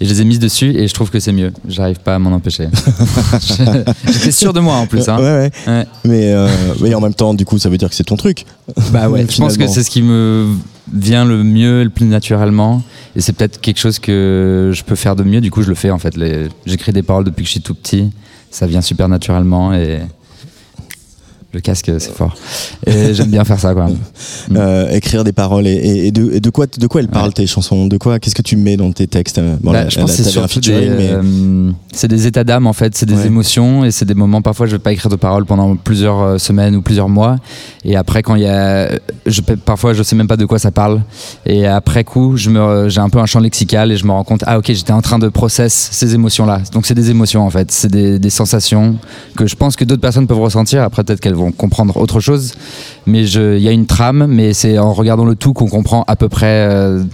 [0.00, 1.52] et je les ai mises dessus et je trouve que c'est mieux.
[1.68, 2.68] J'arrive pas à m'en empêcher.
[4.06, 5.08] J'étais sûr de moi en plus.
[5.08, 5.18] Hein.
[5.18, 5.86] Ouais, ouais.
[6.04, 6.48] Mais, euh,
[6.80, 8.44] mais en même temps, du coup, ça veut dire que c'est ton truc.
[8.92, 10.46] Bah ouais, je pense que c'est ce qui me
[10.92, 12.82] vient le mieux, le plus naturellement.
[13.16, 15.40] Et c'est peut-être quelque chose que je peux faire de mieux.
[15.40, 16.16] Du coup, je le fais en fait.
[16.16, 18.10] Les- J'écris des paroles depuis que je suis tout petit.
[18.50, 20.00] Ça vient super naturellement et
[21.54, 22.36] le casque, c'est fort.
[22.86, 23.88] Et j'aime bien faire ça, quoi.
[24.56, 27.26] Euh, écrire des paroles et, et- et de, et de quoi, de quoi elles parlent
[27.28, 27.32] Ouais.
[27.34, 27.86] tes chansons?
[27.86, 28.18] De quoi?
[28.18, 30.30] Qu'est-ce que tu mets dans tes textes Bon, Bah, là, je pense là, que c'est
[30.30, 33.26] surtout des, mais- euh, c'est des états d'âme en fait, c'est des Ouais.
[33.26, 34.40] émotions et c'est des moments.
[34.40, 37.36] Parfois, je vais pas écrire de paroles pendant plusieurs euh, semaines ou plusieurs mois.
[37.84, 38.88] Et après, quand il y a,
[39.26, 41.02] je, parfois, je sais même pas de quoi ça parle.
[41.44, 44.24] Et après coup, je me, j'ai un peu un champ lexical et je me rends
[44.24, 46.62] compte, ah ok, j'étais en train de process ces émotions-là.
[46.72, 48.96] Donc c'est des émotions en fait, c'est des, des sensations
[49.36, 50.82] que je pense que d'autres personnes peuvent ressentir.
[50.82, 52.54] Après, peut-être qu'elles vont comprendre autre chose.
[53.06, 56.16] Mais il y a une trame, mais c'est en regardant le tout qu'on comprend à
[56.16, 56.68] peu près.
[56.68, 57.04] euh,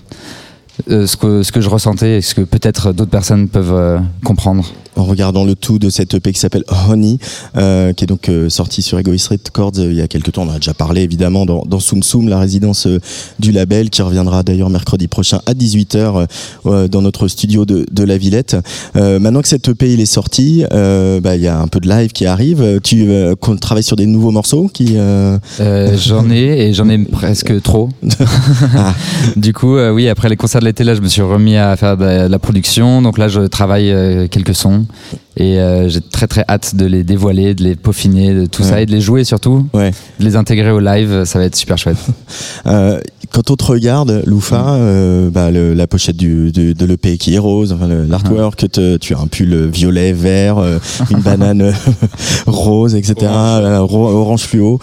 [0.91, 3.99] euh, ce, que, ce que je ressentais et ce que peut-être d'autres personnes peuvent euh,
[4.25, 4.65] comprendre.
[4.97, 7.19] En regardant le tout de cette EP qui s'appelle Honey,
[7.57, 10.43] euh, qui est donc euh, sorti sur Egoist Records euh, il y a quelques temps.
[10.43, 13.01] On en a déjà parlé évidemment dans, dans Soum Soum, la résidence euh,
[13.39, 16.27] du label, qui reviendra d'ailleurs mercredi prochain à 18h
[16.67, 18.57] euh, dans notre studio de, de la Villette.
[18.97, 21.81] Euh, maintenant que cette EP il est sorti, euh, bah, il y a un peu
[21.81, 22.81] de live qui arrive.
[22.83, 26.89] Tu euh, qu'on travaille sur des nouveaux morceaux qui euh, Euh, j'en ai et j'en
[26.89, 27.89] ai presque trop.
[28.77, 28.95] Ah.
[29.37, 31.77] du coup, euh, oui, après les concerts de l'été, là, je me suis remis à
[31.77, 33.03] faire de la, production.
[33.03, 34.84] Donc là, je travaille quelques sons
[35.37, 38.81] et euh, j'ai très très hâte de les dévoiler, de les peaufiner, de tout ça
[38.81, 39.91] et de les jouer surtout, ouais.
[40.21, 41.25] de les intégrer au live.
[41.25, 41.97] Ça va être super chouette.
[42.67, 42.99] Euh,
[43.31, 47.35] quand on te regarde, Loufa, euh, bah, le- la pochette du, de, de l'EP qui
[47.35, 48.65] est rose, enfin, l'artwork,
[49.01, 50.57] tu as un pull violet, vert,
[51.11, 51.73] une banane
[52.47, 53.31] rose, etc.
[53.81, 54.79] ro- orange fluo.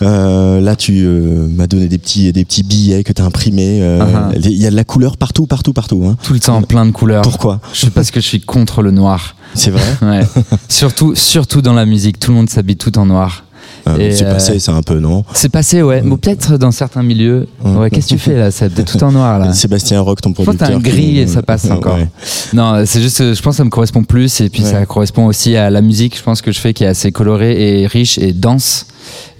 [0.00, 3.80] Là, tu m'as donné des petits, des petits billets que tu as imprimés.
[3.82, 4.32] euh, Uh-huh.
[4.44, 6.02] Il y a de la couleur partout, partout, partout.
[6.06, 6.16] Hein.
[6.22, 7.22] Tout le temps, plein de couleurs.
[7.22, 7.60] Pourquoi?
[7.74, 9.36] Je sais parce que je suis contre le noir.
[9.54, 10.20] C'est vrai Ouais.
[10.68, 13.44] surtout, surtout dans la musique, tout le monde s'habille tout en noir.
[13.88, 16.02] Euh, C'est euh, passé, c'est un peu, non C'est passé, ouais.
[16.04, 17.46] Ou peut-être dans certains milieux.
[17.64, 19.52] Ouais, qu'est-ce que tu fais là C'est tout en noir là.
[19.54, 20.68] Sébastien Rock, ton Je pense que producteur.
[20.68, 21.94] t'as un gris qui- et ça passe encore.
[21.96, 22.08] ouais.
[22.52, 24.70] Non, c'est juste, euh, je pense que ça me correspond plus et puis Ouais.
[24.70, 27.80] ça correspond aussi à la musique, je pense que je fais qui est assez colorée
[27.82, 28.86] et riche et dense.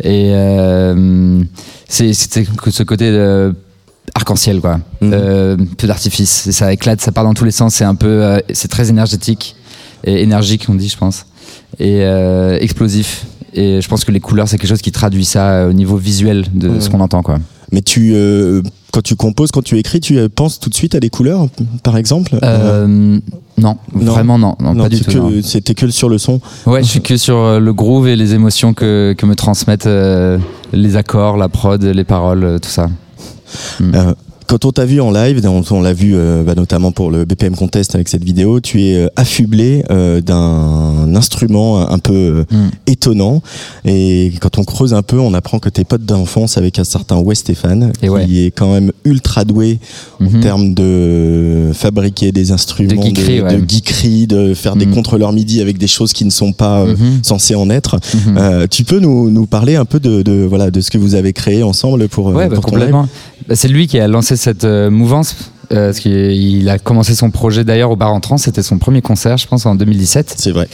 [0.03, 1.43] Et euh,
[1.89, 3.53] c'est ce côté euh,
[4.15, 4.81] arc-en-ciel quoi.
[5.03, 8.69] Euh, peu d'artifice, ça éclate, ça part dans tous les sens, c'est un peu, c'est
[8.69, 9.55] très énergétique
[10.05, 11.27] et énergique on dit je pense
[11.79, 13.27] et euh, explosif.
[13.53, 15.97] Et je pense que les couleurs c'est quelque chose qui traduit ça euh, au niveau
[15.97, 16.81] visuel de Ouais.
[16.81, 17.39] ce qu'on entend quoi.
[17.73, 21.01] Mais tu, euh, quand tu composes, quand tu écris, tu penses tout de suite à
[21.01, 21.47] des couleurs,
[21.85, 23.21] par exemple Euh, non,
[23.59, 23.77] Non.
[24.13, 25.41] vraiment non, non, Non, pas du tout.
[25.43, 26.41] C'était que sur le son.
[26.67, 29.89] Ouais, je suis que sur le groove et les émotions que, que me transmettent
[30.73, 32.89] les accords, la prod, les paroles, tout ça.
[33.83, 34.15] Euh,
[34.51, 37.25] quand on t'a vu en live, on, on l'a vu euh, bah, notamment pour le
[37.25, 42.71] BPM Contest avec cette vidéo, tu es euh, affublé euh, d'un instrument un peu Mm.
[42.89, 43.43] étonnant.
[43.85, 47.19] Et quand on creuse un peu, on apprend que tes potes d'enfance avec un certain
[47.19, 48.25] Wes Stéphane, qui ouais.
[48.29, 49.79] est quand même ultra doué
[50.21, 50.41] en Mhm.
[50.41, 53.57] termes de fabriquer des instruments, De geekerie, de, ouais.
[53.61, 54.95] de geekerie, de faire des Mm.
[54.95, 57.21] contrôleurs MIDI avec des choses qui ne sont pas Mhm.
[57.23, 58.01] censées en être.
[58.27, 58.67] Mhm.
[58.69, 61.33] Tu peux nous, nous parler un peu de, de, voilà, de ce que vous avez
[61.33, 63.09] créé ensemble pour, Ouais, bah, pour complètement.
[63.49, 65.37] Bah, c'est lui qui a lancé cette euh, mouvance.
[65.73, 68.79] euh, parce qu'il il a commencé son projet d'ailleurs au bar en trans, c'était son
[68.79, 70.35] premier concert, je pense, en 2017.
[70.37, 70.69] C'est vrai.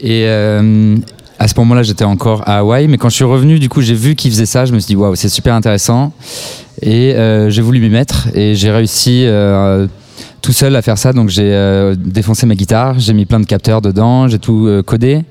[0.00, 0.96] Et euh,
[1.38, 3.94] à ce moment-là, j'étais encore à Hawaï, mais quand je suis revenu, du coup, j'ai
[3.94, 4.64] vu qu'il faisait ça.
[4.64, 6.12] Je me suis dit, waouh, c'est super intéressant.
[6.82, 9.86] Et euh, j'ai voulu m'y mettre et j'ai réussi euh,
[10.42, 11.12] tout seul à faire ça.
[11.12, 14.82] Donc j'ai euh, défoncé ma guitare, j'ai mis plein de capteurs dedans, j'ai tout euh,
[14.82, 15.22] codé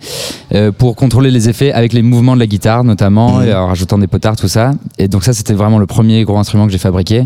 [0.53, 3.47] euh, pour contrôler les effets avec les mouvements de la guitare notamment, Mhm.
[3.47, 4.73] et en rajoutant des potards, tout ça.
[4.97, 7.25] Et donc ça, c'était vraiment le premier gros instrument que j'ai fabriqué.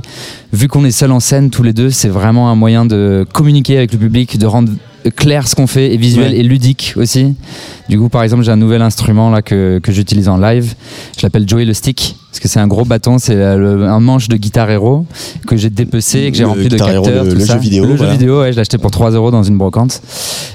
[0.52, 3.78] Vu qu'on est seul en scène tous les deux, c'est vraiment un moyen de communiquer
[3.78, 4.72] avec le public, de rendre
[5.11, 6.39] clair ce qu'on fait et visuel Ouais.
[6.39, 7.35] et ludique aussi.
[7.89, 10.73] Du coup, par exemple, j'ai un nouvel instrument là que, que j'utilise en live.
[11.17, 14.27] Je l'appelle Joey le Stick parce que c'est un gros bâton, c'est euh, un manche
[14.27, 15.05] de guitare héros
[15.45, 17.23] que j'ai dépecé et que j'ai rempli de capteurs.
[17.25, 18.11] le- le jeu vidéo, Le voilà.
[18.13, 20.01] jeu vidéo, ouais, je l'ai acheté pour 3 euros dans une brocante.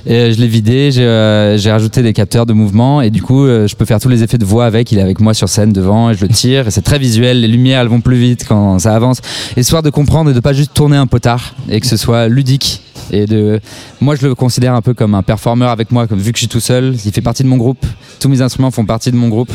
[0.07, 3.45] Et euh, je l'ai vidé, j'ai euh, rajouté des capteurs de mouvement et du coup,
[3.45, 4.91] euh, je peux faire tous les effets de voix avec.
[4.91, 6.67] Il est avec moi sur scène devant et je le tire.
[6.67, 7.43] Et c'est très visuel.
[7.43, 9.21] Les lumières, elles vont plus vite quand ça avance.
[9.57, 12.83] Histoire de comprendre et de pas juste tourner un potard et que ce soit ludique
[13.11, 13.61] Et de,
[14.01, 16.43] moi, je le considère un peu comme un performeur avec moi, comme vu que je
[16.43, 17.85] suis tout seul, il fait partie de mon groupe.
[18.21, 19.51] Tous mes instruments font partie de mon groupe,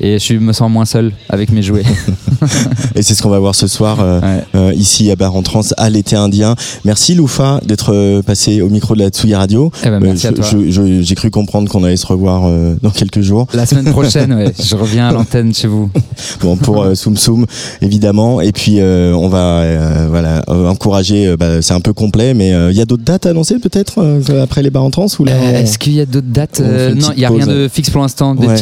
[0.00, 1.84] et je me sens moins seul avec mes jouets.
[2.94, 4.44] Et c'est ce qu'on va voir ce soir euh, Ouais.
[4.54, 6.54] euh, ici à Bar en Trans à l'été indien.
[6.84, 9.70] Merci Loufa d'être euh, passé au micro de la Tsugi Radio.
[9.84, 12.48] Eh ben, merci Euh, J'ai cru comprendre qu'on allait se revoir
[12.82, 13.46] dans quelques jours.
[13.54, 15.90] La semaine prochaine, ouais, je reviens à l'antenne chez vous.
[16.40, 17.46] Bon, pour Soum Soum
[17.82, 18.40] évidemment.
[18.40, 21.36] Et puis on va voilà encourager.
[21.36, 24.62] bah, c'est un peu complet, mais il y a d'autres dates annoncées peut-être euh, après
[24.62, 27.08] les Bar en Trans ou là Euh, Est-ce qu'il y a d'autres dates Euh, Non,
[27.14, 28.34] il n'y a rien de fixe pour l'instant.
[28.34, 28.56] Ouais.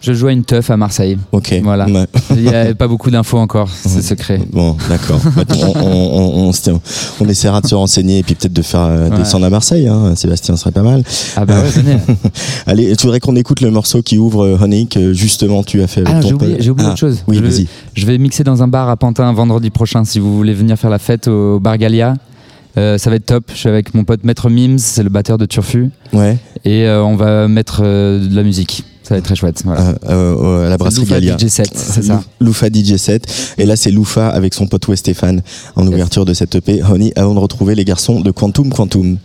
[0.00, 1.18] je joue à une teuf à Marseille.
[1.32, 1.52] Ok.
[1.64, 1.86] Voilà.
[1.86, 2.06] Ouais.
[2.30, 4.40] Il n'y a pas beaucoup d'infos encore, c'est secret.
[4.52, 5.20] Bon, d'accord.
[5.76, 6.52] On, on,
[7.20, 9.18] on, essaiera de se renseigner et puis peut-être de faire Ouais.
[9.18, 9.88] descendre à Marseille.
[9.88, 10.14] Hein.
[10.14, 11.02] Sébastien serait pas mal.
[11.36, 11.96] Ah bah ouais, venez.
[12.66, 16.02] Allez, tu voudrais qu'on écoute le morceau qui ouvre Honey que justement tu as fait
[16.02, 17.18] avec Ah, ton j'ai oublié, j'ai oublié Ah, autre chose.
[17.26, 17.66] Oui, je, vas-y.
[17.94, 20.90] je vais mixer dans un bar à Pantin vendredi prochain si vous voulez venir faire
[20.90, 22.14] la fête au bar Galia.
[22.78, 23.44] Euh, ça va être top.
[23.52, 25.90] Je suis avec mon pote Maître Mims, c'est le batteur de Turfu.
[26.12, 26.36] Ouais.
[26.64, 28.84] Et euh, on va mettre euh, de la musique.
[29.02, 29.62] Ça va être très chouette.
[29.64, 29.94] Voilà.
[30.06, 31.36] À la brasserie Loufa Galia.
[31.38, 32.22] DJ set, c'est ça.
[32.40, 35.42] Lou- Loufa DJ 7 et là c'est Loufa avec son pote West Stéphane
[35.76, 39.16] en ouverture de cette EP Honey avant de retrouver les garçons de Quantum Quantum.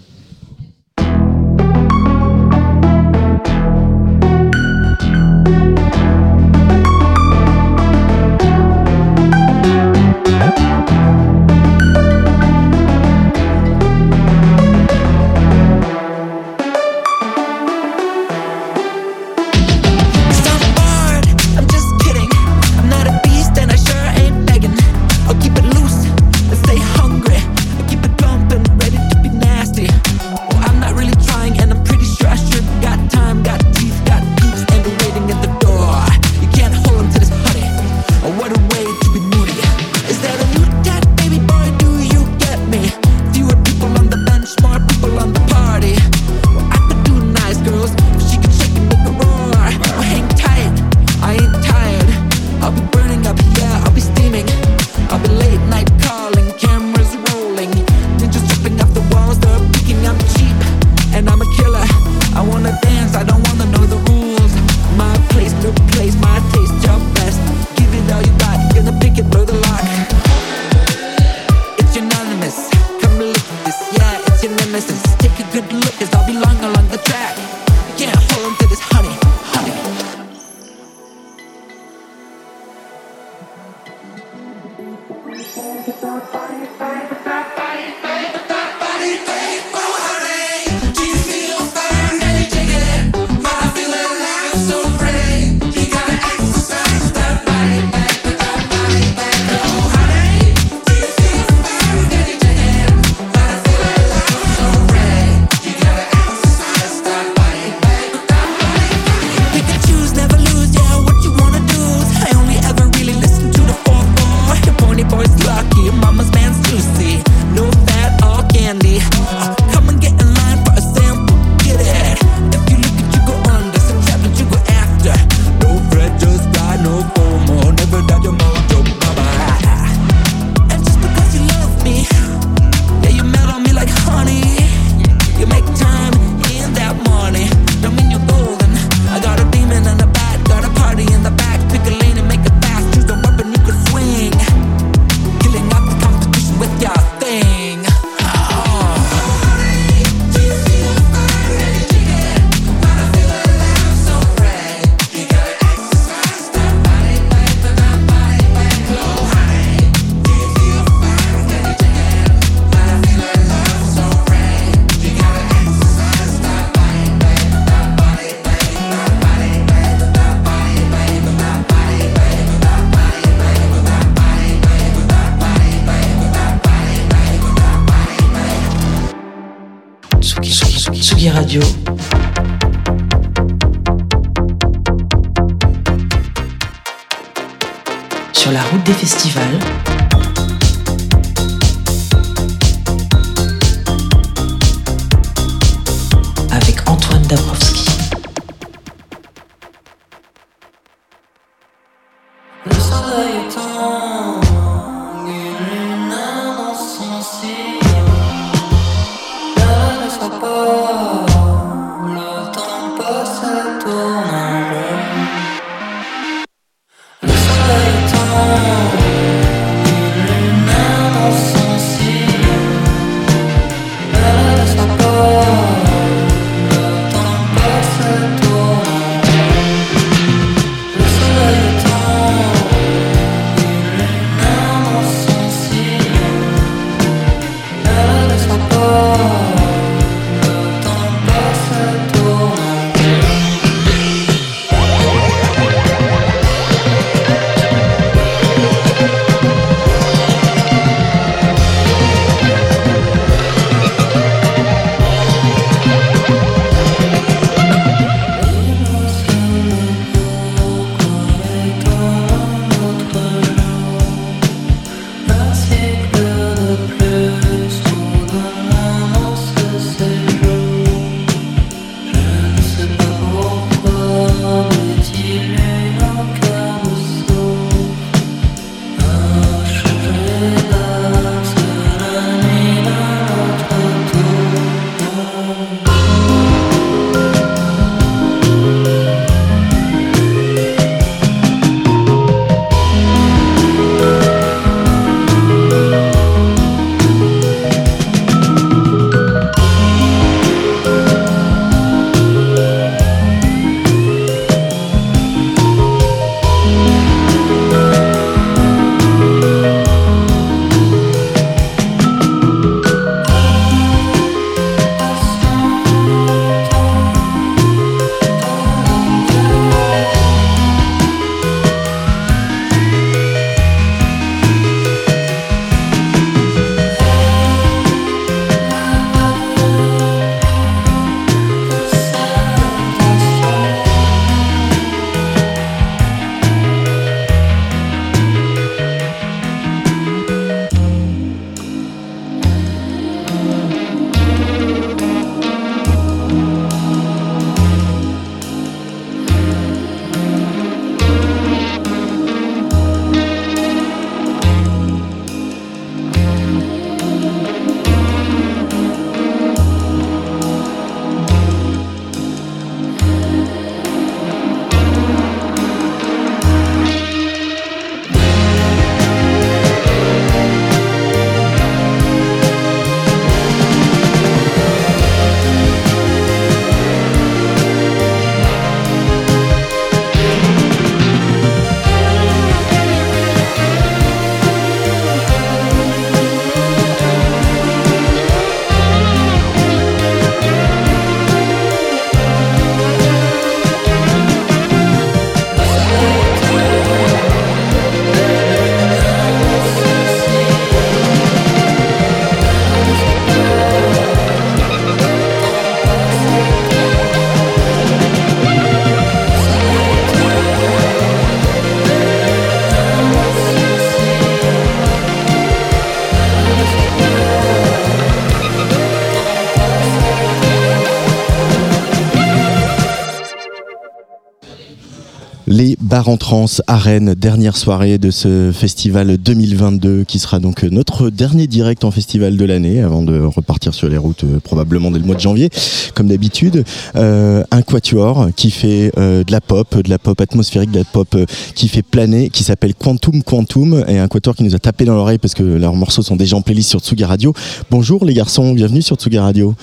[426.02, 431.46] Bars en à Rennes, dernière soirée de ce festival 2022 qui sera donc notre dernier
[431.46, 435.06] direct en festival de l'année avant de repartir sur les routes euh, probablement dès le
[435.06, 435.50] mois de janvier
[435.94, 436.64] comme d'habitude.
[436.96, 440.86] Euh, un quatuor qui fait euh, de la pop, de la pop atmosphérique, de la
[440.86, 441.16] pop
[441.54, 444.96] qui fait planer, qui s'appelle Quantum Quantum et un quatuor qui nous a tapé dans
[444.96, 447.34] l'oreille parce que leurs morceaux sont déjà en playlist sur Tsugi Radio.
[447.70, 449.54] Bonjour les garçons, bienvenue sur Tsugi Radio.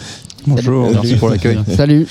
[0.47, 1.59] Bonjour, merci pour l'accueil.
[1.77, 2.07] Salut.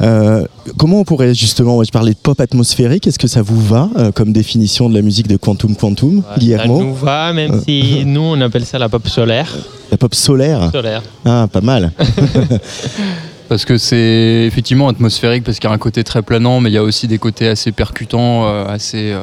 [0.00, 0.44] Euh,
[0.76, 4.12] comment on pourrait justement, je parlais de pop atmosphérique, est-ce que ça vous va euh,
[4.12, 7.60] comme définition de la musique de Quantum Quantum, Ça Guillermo nous va, même Euh.
[7.66, 9.52] si nous on appelle ça la pop solaire.
[9.90, 11.02] La pop solaire Solaire.
[11.24, 11.92] Ah, pas mal.
[13.48, 16.74] Parce que c'est effectivement atmosphérique, parce qu'il y a un côté très planant, mais il
[16.74, 19.10] y a aussi des côtés assez percutants, euh, assez.
[19.10, 19.22] euh,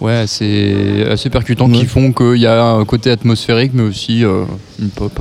[0.00, 1.78] ouais, assez, assez percutants Ouais.
[1.78, 4.42] qui font qu'il y a un côté atmosphérique, mais aussi euh,
[4.80, 5.12] une pop.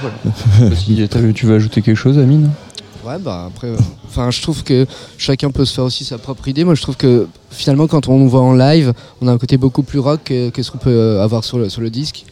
[0.00, 0.76] Voilà.
[0.76, 2.50] Si tu veux ajouter quelque chose, Amine?
[3.04, 3.76] Ouais, bah après, euh,
[4.06, 4.86] enfin, je trouve que
[5.18, 6.62] chacun peut se faire aussi sa propre idée.
[6.62, 9.56] Moi, je trouve que finalement, quand on nous voit en live, on a un côté
[9.56, 12.24] beaucoup plus rock que, que ce qu'on peut euh, avoir sur le, sur le disque.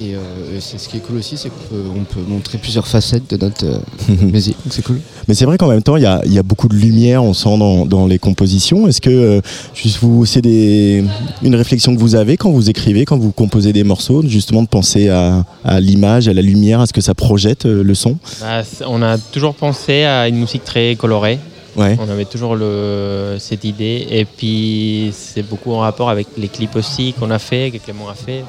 [0.00, 2.58] Et, euh, et c'est ce qui est cool aussi, c'est qu'on peut, on peut montrer
[2.58, 3.78] plusieurs facettes de notre euh,
[4.22, 4.56] musique.
[4.64, 5.00] Donc c'est cool.
[5.26, 7.24] Mais c'est vrai qu'en même temps, il y a, il y a beaucoup de lumière,
[7.24, 8.86] on sent dans, dans les compositions.
[8.86, 9.40] Est-ce que euh,
[9.74, 11.04] juste vous, c'est des,
[11.42, 14.68] une réflexion que vous avez quand vous écrivez, quand vous composez des morceaux, justement de
[14.68, 18.18] penser à, à l'image, à la lumière, à ce que ça projette euh, le son?
[18.40, 21.40] Bah, on a toujours pensé à une musique très colorée.
[21.76, 21.96] Ouais.
[22.00, 24.06] On avait toujours le, cette idée.
[24.10, 28.08] Et puis c'est beaucoup en rapport avec les clips aussi qu'on a fait, que Clément
[28.08, 28.44] a fait.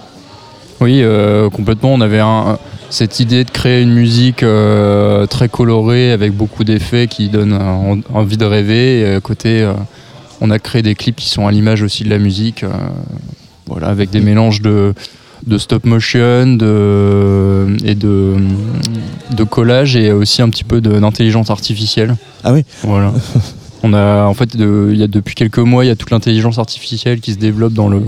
[0.82, 1.94] Oui, euh, complètement.
[1.94, 2.58] On avait un-
[2.90, 7.96] cette idée de créer une musique euh, très colorée avec beaucoup d'effets qui donnent euh,
[8.14, 9.02] envie de rêver.
[9.02, 9.74] Et à côté, euh,
[10.42, 12.70] on a créé des clips qui sont à l'image aussi de la musique, euh,
[13.68, 14.94] voilà, avec des mélanges de,
[15.46, 18.36] de stop motion de, et de,
[19.36, 22.16] de collage et aussi un petit peu d'intelligence artificielle.
[22.44, 23.12] Ah oui Voilà.
[23.82, 26.12] On a en fait, de- il y a depuis quelques mois, il y a toute
[26.12, 28.02] l'intelligence artificielle qui se développe dans le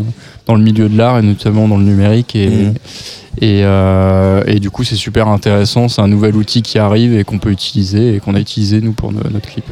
[0.47, 2.73] dans le milieu de l'art et notamment dans le numérique et Mhm.
[3.39, 5.87] et, euh, et du coup c'est super intéressant.
[5.87, 8.91] C'est un nouvel outil qui arrive et qu'on peut utiliser et qu'on a utilisé nous
[8.91, 9.63] pour no- notre clip.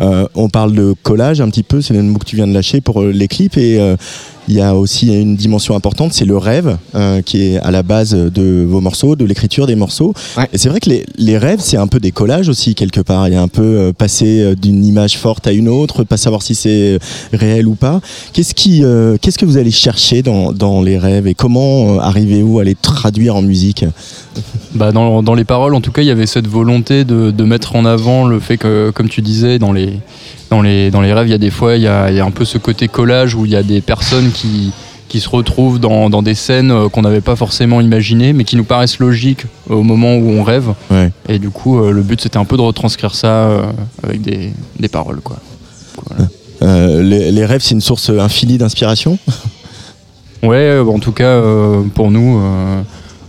[0.00, 2.52] Euh, on parle de collage un petit peu, c'est le mot que tu viens de
[2.54, 3.80] lâcher pour euh, les clips et
[4.48, 7.82] il y a aussi une dimension importante, c'est le rêve euh, qui est à la
[7.82, 10.14] base de vos morceaux, de l'écriture des morceaux.
[10.36, 10.48] Ouais.
[10.52, 13.28] Et c'est vrai que les, les rêves, c'est un peu des collages aussi quelque part.
[13.28, 16.16] Il y a un peu euh, passer euh, d'une image forte à une autre, pas
[16.16, 16.98] savoir si c'est
[17.32, 18.00] réel ou pas.
[18.32, 21.98] Qu'est-ce qui, euh, qu'est-ce que vous allez chercher dans, dans les rêves et comment euh,
[22.00, 23.84] arrivez-vous à les traduire en musique?
[24.74, 27.44] Bah dans, dans les paroles, en tout cas, il y avait cette volonté de, de
[27.44, 30.00] mettre en avant le fait que, comme tu disais, dans les,
[30.52, 32.20] dans les, dans les rêves, il y a des fois, il y a, il y
[32.20, 34.70] a un peu ce côté collage où il y a des personnes qui,
[35.08, 38.56] qui se retrouvent dans, dans des scènes euh, qu'on n'avait pas forcément imaginées, mais qui
[38.56, 40.74] nous paraissent logiques au moment où on rêve.
[40.90, 41.10] Ouais.
[41.26, 43.62] Et du coup, euh, le but, c'était un peu de retranscrire ça euh,
[44.02, 45.20] avec des, des paroles.
[45.22, 45.36] Quoi.
[46.06, 46.28] Voilà.
[46.60, 49.18] Euh, les, les rêves, c'est une source infinie d'inspiration?
[50.42, 52.82] Ouais, en tout cas, euh, pour nous, euh,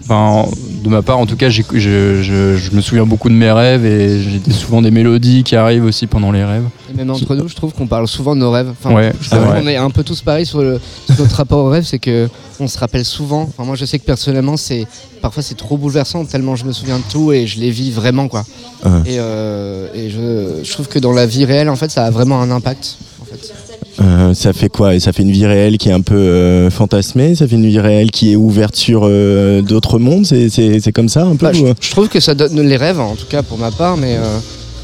[0.04, 0.50] enfin,
[0.84, 3.52] de ma part, en tout cas, j'ai- je, je- je me souviens beaucoup de mes
[3.52, 6.66] rêves et j'ai souvent des mélodies qui arrivent aussi pendant les rêves.
[6.92, 8.70] Et même entre nous, je trouve qu'on parle souvent de nos rêves.
[8.72, 9.62] Enfin, Ouais, je c'est trouve vrai.
[9.62, 12.30] qu'on est un peu tous pareils sur, le- sur notre rapport au rêve, c'est que
[12.60, 13.44] on se rappelle souvent.
[13.44, 14.86] Enfin, moi, je sais que personnellement, c'est
[15.22, 18.28] parfois c'est trop bouleversant tellement je me souviens de tout et je les vis vraiment
[18.28, 18.46] quoi.
[18.86, 18.92] Ouais.
[19.06, 22.12] Et, euh, et je, je trouve que dans la vie réelle, en fait, ça a
[22.12, 22.98] vraiment un impact.
[23.22, 23.54] En fait.
[24.02, 25.00] Euh, ça fait quoi?
[25.00, 27.36] Ça fait une vie réelle qui est un peu euh, fantasmée?
[27.36, 30.26] Ça fait une vie réelle qui est ouverte sur euh, d'autres mondes?
[30.26, 33.00] C'est- comme ça un peu Bah, je, ou- je trouve que ça donne les rêves,
[33.00, 34.18] en tout cas pour ma part, mais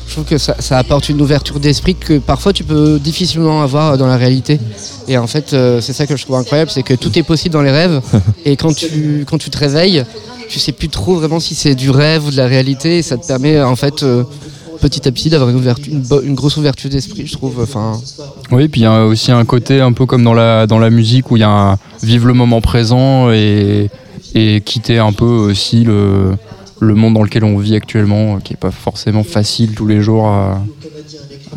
[0.07, 3.97] je trouve que ça, ça apporte une ouverture d'esprit que parfois tu peux difficilement avoir
[3.97, 4.59] dans la réalité.
[5.07, 7.61] Et en fait, c'est ça que je trouve incroyable, c'est que tout est possible dans
[7.61, 8.01] les rêves.
[8.45, 10.03] et quand tu, quand tu te réveilles,
[10.49, 12.97] tu sais plus trop vraiment si c'est du rêve ou de la réalité.
[12.99, 14.03] Et ça te permet en fait
[14.81, 17.59] petit à petit d'avoir une, ouverture- une, bo- une grosse ouverture d'esprit, je trouve.
[17.61, 17.99] Enfin,
[18.51, 20.89] Oui, puis il y a aussi un côté un peu comme dans la, dans la
[20.89, 23.89] musique où il y a un vivre le moment présent et,
[24.35, 26.31] et quitter un peu aussi le,
[26.79, 30.01] le monde dans lequel on vit actuellement, euh, qui est pas forcément facile tous les
[30.01, 30.61] jours à,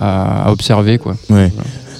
[0.00, 0.98] à, à observer.
[0.98, 1.16] Quoi.
[1.30, 1.52] Ouais.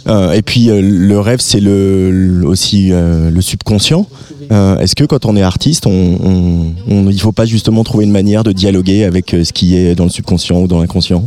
[0.08, 4.08] Euh, et puis euh, le rêve, c'est le, le- aussi euh, le subconscient.
[4.52, 7.82] Euh, Est-ce que quand on est artiste, on, on- on- il ne faut pas justement
[7.84, 10.80] trouver une manière de dialoguer avec euh, ce qui est dans le subconscient ou dans
[10.80, 11.24] l'inconscient?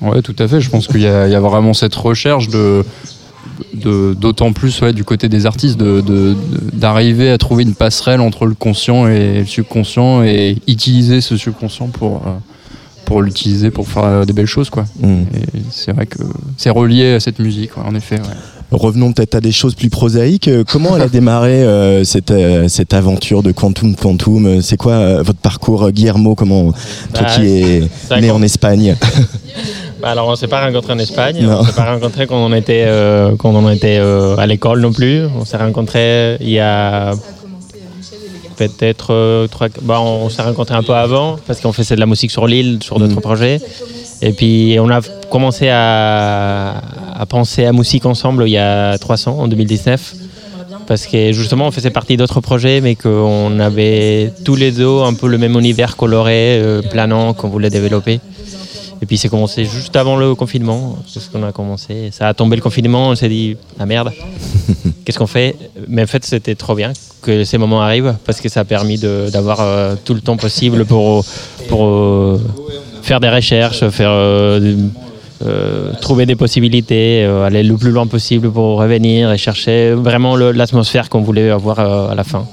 [0.00, 0.60] Ouais, tout à fait.
[0.60, 2.84] Je pense qu'il y, a il y a vraiment cette recherche de,
[4.14, 6.36] d'autant plus ouais, du côté des artistes de, de- de-
[6.72, 11.88] d'arriver à trouver une passerelle entre le conscient et le subconscient et utiliser ce subconscient
[11.88, 12.30] pour, euh,
[13.04, 14.70] pour l'utiliser pour faire des belles choses.
[14.70, 14.84] Quoi.
[15.00, 15.22] Mm.
[15.70, 16.18] C'est vrai que
[16.56, 18.16] c'est relié à cette musique, ouais, en effet.
[18.16, 18.36] ouais.
[18.72, 20.48] Revenons peut-être à des choses plus prosaïques.
[20.48, 24.76] Euh, Comment elle a démarré euh, cette, euh, cette aventure de Quantum Quantum Euh, C'est
[24.78, 26.34] quoi euh, votre parcours, Guillermo?
[26.34, 28.96] Comment toi Bah, qui es ça né en Espagne
[30.00, 31.58] Bah alors on s'est pas rencontrés en Espagne, Non.
[31.60, 32.88] on s'est pas rencontrés quand on était,
[33.38, 35.26] quand on était à l'école non plus.
[35.38, 37.12] On s'est rencontrés il y a
[38.56, 39.68] peut-être trois.
[39.82, 42.78] Bah, on s'est rencontrés un peu avant parce qu'on faisait de la musique sur l'île,
[42.82, 43.60] sur d'autres projets.
[44.22, 45.00] Et puis on a
[45.32, 46.74] commencé à,
[47.14, 50.14] à penser à musique ensemble il y a 300 en 2019.
[50.86, 55.14] Parce que justement, on faisait partie d'autres projets, mais qu'on avait tous les deux un
[55.14, 58.20] peu le même univers coloré, euh, planant qu'on voulait développer.
[59.00, 62.10] Et puis c'est commencé juste avant le confinement, c'est ce qu'on a commencé.
[62.12, 64.12] Ça a tombé le confinement, on s'est dit, ah merde,
[65.04, 65.56] qu'est-ce qu'on fait?
[65.88, 68.98] Mais en fait, c'était trop bien que ces moments arrivent, parce que ça a permis
[68.98, 71.24] d'avoir euh, tout le temps possible pour,
[71.68, 72.40] pour euh,
[73.02, 74.76] faire des recherches, faire, euh,
[75.46, 80.36] euh, trouver des possibilités, euh, aller le plus loin possible pour revenir et chercher vraiment
[80.36, 82.46] l'atmosphère qu'on voulait avoir euh, à la fin.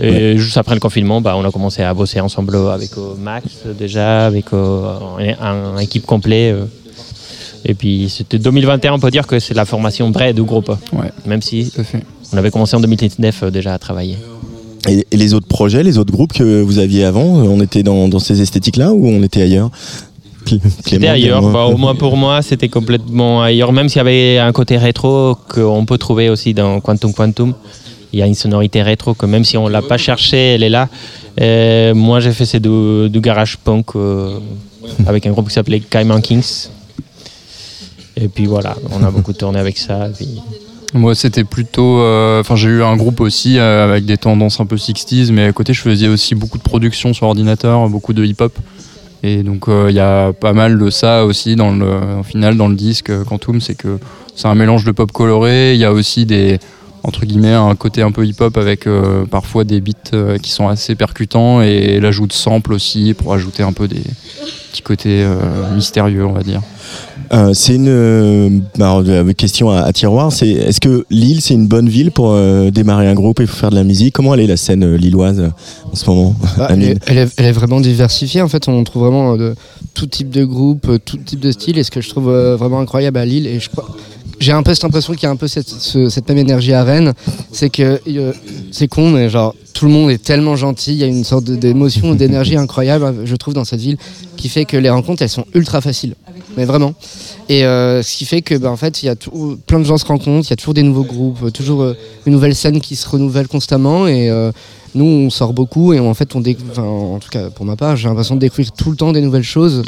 [0.00, 3.46] Et juste après le confinement, bah, on a commencé à bosser ensemble avec euh, Max
[3.78, 4.82] déjà, avec euh,
[5.40, 6.52] un, un équipe complet.
[6.52, 6.64] euh.
[7.64, 10.70] Et puis c'était 2021, on peut dire que c'est la formation vraie du groupe.
[10.92, 11.10] Ouais.
[11.26, 11.72] Même si
[12.32, 14.16] on avait commencé en 2019 euh, déjà à travailler.
[14.88, 18.20] Et, les autres projets, les autres groupes que vous aviez avant, on était dans, dans
[18.20, 19.70] ces esthétiques-là ou on était ailleurs?
[20.48, 21.42] C'était Clément, ailleurs.
[21.52, 23.72] Bah, au moins pour moi, c'était complètement ailleurs.
[23.72, 27.54] Même s'il y avait un côté rétro qu'on peut trouver aussi dans Quantum Quantum,
[28.12, 30.68] il y a une sonorité rétro que même si on l'a pas cherchée, elle est
[30.70, 30.88] là.
[31.40, 34.38] Euh, moi, j'ai fait c'est du, du garage punk euh,
[35.06, 36.68] avec un groupe qui s'appelait Cayman Kings.
[38.16, 40.08] Et puis voilà, on a beaucoup tourné avec ça.
[40.16, 40.40] puis-
[40.94, 42.00] Moi, c'était plutôt.
[42.00, 45.44] euh, Enfin, j'ai eu un groupe aussi euh, avec des tendances un peu 60s, mais
[45.44, 48.52] à côté, je faisais aussi beaucoup de production sur ordinateur, beaucoup de hip-hop.
[49.22, 52.56] Et donc, euh, il y a pas mal de ça aussi dans le, au final,
[52.56, 53.98] dans le disque euh, Quantum, c'est que
[54.38, 55.74] c'est un mélange de pop coloré.
[55.74, 56.58] Il y a aussi des.
[57.04, 60.68] Entre guillemets, un côté un peu hip-hop avec euh, parfois des beats euh, qui sont
[60.68, 64.02] assez percutants et l'ajout de samples aussi pour ajouter un peu des
[64.70, 66.60] petits côtés euh, mystérieux, on va dire.
[67.32, 70.32] Euh, c'est une euh, alors, euh, question à, à tiroir.
[70.32, 73.54] C'est est-ce que Lille c'est une bonne ville pour euh, démarrer un groupe et pour
[73.56, 74.14] faire de la musique?
[74.14, 75.42] Comment elle est la scène lilloise
[75.92, 76.34] en ce moment?
[76.56, 78.40] Bah, elle, est, elle est- elle est vraiment diversifiée.
[78.40, 79.54] En fait, on trouve vraiment de,
[79.94, 81.76] tout type de groupe, tout type de style.
[81.78, 83.86] Et ce que je trouve vraiment incroyable à Lille, et je crois.
[84.40, 86.72] J'ai un peu cette impression qu'il y a un peu cette, ce- cette même énergie
[86.72, 87.12] à Rennes,
[87.50, 88.32] c'est que euh,
[88.70, 91.44] c'est con, mais genre tout le monde est tellement gentil, il y a une sorte
[91.44, 93.96] d'émotion, d'énergie incroyable, je trouve, dans cette ville,
[94.36, 96.16] qui fait que les rencontres elles sont ultra faciles,
[96.56, 96.94] mais vraiment.
[97.48, 99.84] Et euh, ce qui fait que, bah, en fait, il y a tout- plein de
[99.84, 101.94] gens se rencontrent, il y a toujours des nouveaux groupes, toujours euh,
[102.26, 104.50] une nouvelle scène qui se renouvelle constamment, et euh,
[104.96, 107.94] nous on sort beaucoup et en fait on découvre, en tout cas pour ma part,
[107.94, 109.84] j'ai l'impression de découvrir tout le temps des nouvelles choses.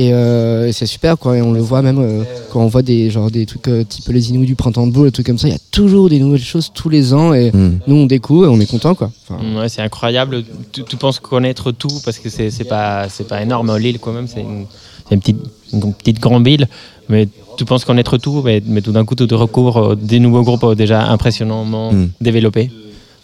[0.00, 2.22] Et, euh, et c'est super quoi, et on le voit même euh,
[2.52, 5.06] quand on voit des, genre, des trucs euh, type les Inuits du printemps de boule,
[5.06, 7.50] des trucs comme ça, il y a toujours des nouvelles choses tous les ans et
[7.50, 7.78] Hmm.
[7.88, 9.10] nous on découvre et on est content quoi.
[9.28, 10.44] Enfin, Ouais, c'est incroyable.
[10.70, 14.12] Tu, tu penses connaître tout parce que c'est c'est pas c'est pas énorme l'île quand
[14.12, 14.28] même.
[14.28, 14.66] C'est une,
[15.08, 15.40] c'est une petite
[15.72, 16.68] une petite grande ville,
[17.08, 17.26] mais
[17.56, 20.44] tu penses connaître tout, mais, mais tout d'un coup tu te recouvres euh, des nouveaux
[20.44, 22.08] groupes déjà impressionnamment Mm.
[22.20, 22.70] développés.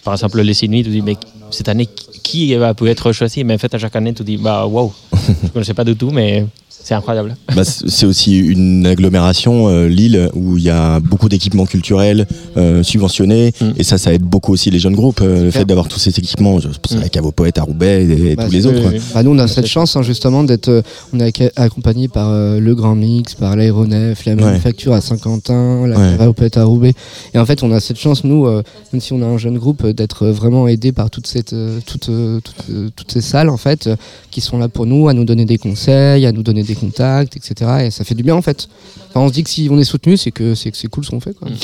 [0.03, 1.17] Par exemple les Inuits, tu dis mais
[1.51, 1.89] cette année
[2.25, 3.45] qui va peut être choisi?
[3.45, 4.93] Mais en fait à chaque année tu dis bah wow,
[5.45, 6.45] je connaissais pas du tout, mais
[6.85, 7.35] c'est incroyable.
[7.57, 12.27] Bah, c'est aussi une agglomération, euh, Lille, où il y a beaucoup d'équipements culturels
[12.59, 13.53] euh, subventionnés.
[13.61, 13.65] Mm.
[13.79, 15.21] Et ça, ça aide beaucoup aussi les jeunes groupes.
[15.23, 17.09] euh, le fait d'avoir tous ces équipements, je pense à la Mm.
[17.11, 18.81] cave aux poètes à Roubaix et, et Bah, tous les autres.
[18.81, 19.01] oui, oui.
[19.15, 20.83] Bah, nous, on a cette chance hein, justement d'être, euh,
[21.15, 24.43] on est accompagné par euh, le Grand Mix, par l'aéronef, la Ouais.
[24.43, 26.19] manufacture à Saint-Quentin, la Ouais.
[26.27, 26.33] ouais.
[26.35, 26.93] peut à Roubaix.
[27.33, 28.63] Et en fait, on a cette chance, nous, euh,
[28.93, 32.09] même si on a un jeune groupe, d'être vraiment aidé par toute cette, euh, toute,
[32.11, 33.97] euh, toute, euh, toutes ces salles en fait, euh,
[34.31, 37.37] qui sont là pour nous, à nous donner des conseils, à nous donner des contacts,
[37.37, 37.71] etc.
[37.87, 38.69] Et ça fait du bien en fait.
[39.11, 41.21] Enfin, on se dit que si on est soutenu, c'est que c'est cool ce qu'on
[41.21, 41.35] fait.
[41.35, 41.49] Quoi.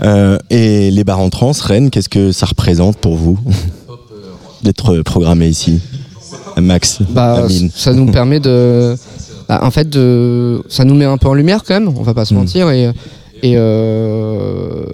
[0.00, 3.38] Euh, et les bars en trans, Rennes, qu'est-ce que ça représente pour vous
[4.62, 5.80] d'être programmé ici
[6.56, 8.96] Max, Bah, ça nous permet de.
[9.48, 12.14] bah, en fait, de, ça nous met un peu en lumière quand même, on va
[12.14, 12.36] pas se Mm.
[12.38, 12.70] mentir.
[12.70, 12.90] Et,
[13.46, 14.84] et euh,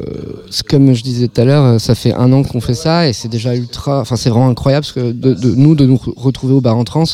[0.68, 3.28] comme je disais tout à l'heure, ça fait un an qu'on fait ça et c'est
[3.28, 4.00] déjà ultra.
[4.00, 6.76] Enfin, c'est vraiment incroyable parce que de, de- nous, de nous re- retrouver au bar
[6.76, 7.04] en trans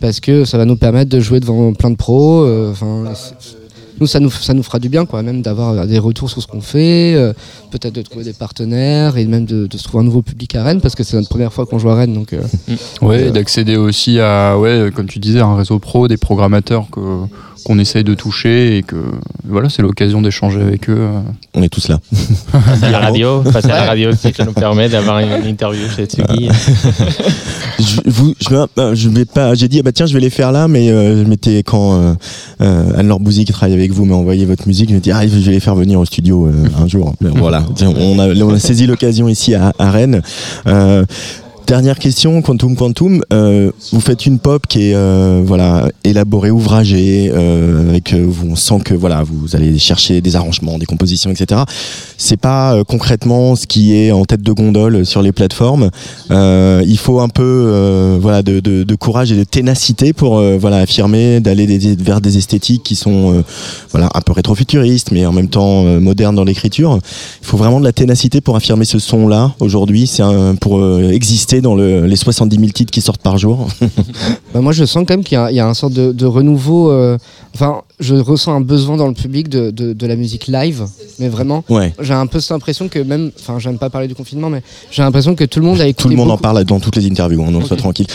[0.00, 2.42] parce que ça va nous permettre de jouer devant plein de pros.
[2.42, 3.04] euh, Enfin.
[4.00, 6.46] nous, ça nous, ça nous fera du bien, quoi, même d'avoir des retours sur ce
[6.46, 7.32] qu'on fait, euh,
[7.70, 10.64] peut-être de trouver des partenaires et même de, de se trouver un nouveau public à
[10.64, 12.12] Rennes, parce que c'est notre première fois qu'on joue à Rennes.
[12.12, 12.42] Donc, euh,
[13.00, 16.88] Ouais, Euh, et d'accéder aussi à, ouais, comme tu disais, un réseau pro, des programmateurs
[16.90, 17.00] que
[17.64, 18.96] qu'on essaye de toucher et que
[19.48, 20.96] voilà, c'est l'occasion d'échanger avec eux.
[20.98, 21.20] euh.
[21.54, 21.98] On est tous là.
[22.52, 25.88] Passer à la radio, passer à la radio aussi, ça nous permet d'avoir une, interview
[25.94, 26.48] chez Tsugi.
[27.78, 29.54] je, vous, je, vais- euh, je vais pas.
[29.54, 31.94] J'ai dit ah bah tiens je vais les faire là, mais euh, je m'étais quand
[32.00, 32.14] euh,
[32.60, 35.26] euh, Anne-Laure Bouzy qui travaille avec vous m'a envoyé votre musique, je me dis ah
[35.26, 36.52] je vais les faire venir au studio euh,
[36.82, 37.14] un jour.
[37.20, 40.22] Voilà, on a, on a saisi l'occasion ici à, à Rennes.
[41.66, 43.22] Dernière question, Quantum Quantum.
[43.32, 48.48] euh, vous faites une pop qui est euh, voilà élaborée, ouvragée, euh, avec euh, vous,
[48.50, 51.62] on sent que voilà vous allez chercher des arrangements, des compositions, etc.
[52.18, 55.88] C'est pas euh, concrètement ce qui est en tête de gondole sur les plateformes.
[56.30, 60.78] Euh, il faut un peu voilà de, de- de courage et de ténacité pour voilà
[60.78, 61.66] affirmer d'aller
[61.98, 63.42] vers des esthétiques qui sont
[63.90, 66.98] voilà un peu rétrofuturistes, mais en même temps modernes dans l'écriture.
[67.40, 70.06] Il faut vraiment de la ténacité pour affirmer ce son-là aujourd'hui.
[70.06, 70.22] C'est
[70.60, 73.66] pour exister dans le- les 70 000 titres qui sortent par jour.
[74.54, 76.92] Bah, moi, je sens quand même qu'il y a, un sorte de, de renouveau.
[76.92, 77.18] euh,
[77.56, 80.84] Enfin, je ressens un besoin dans le public de, de- de la musique live,
[81.20, 81.62] mais vraiment.
[81.68, 81.92] Ouais.
[82.00, 85.02] J'ai un peu cette impression que même, enfin, j'aime pas parler du confinement, mais j'ai
[85.02, 86.02] l'impression que tout le monde a écouté.
[86.02, 88.06] Tout le monde en parle dans toutes les interviews, hein, donc sois tranquille.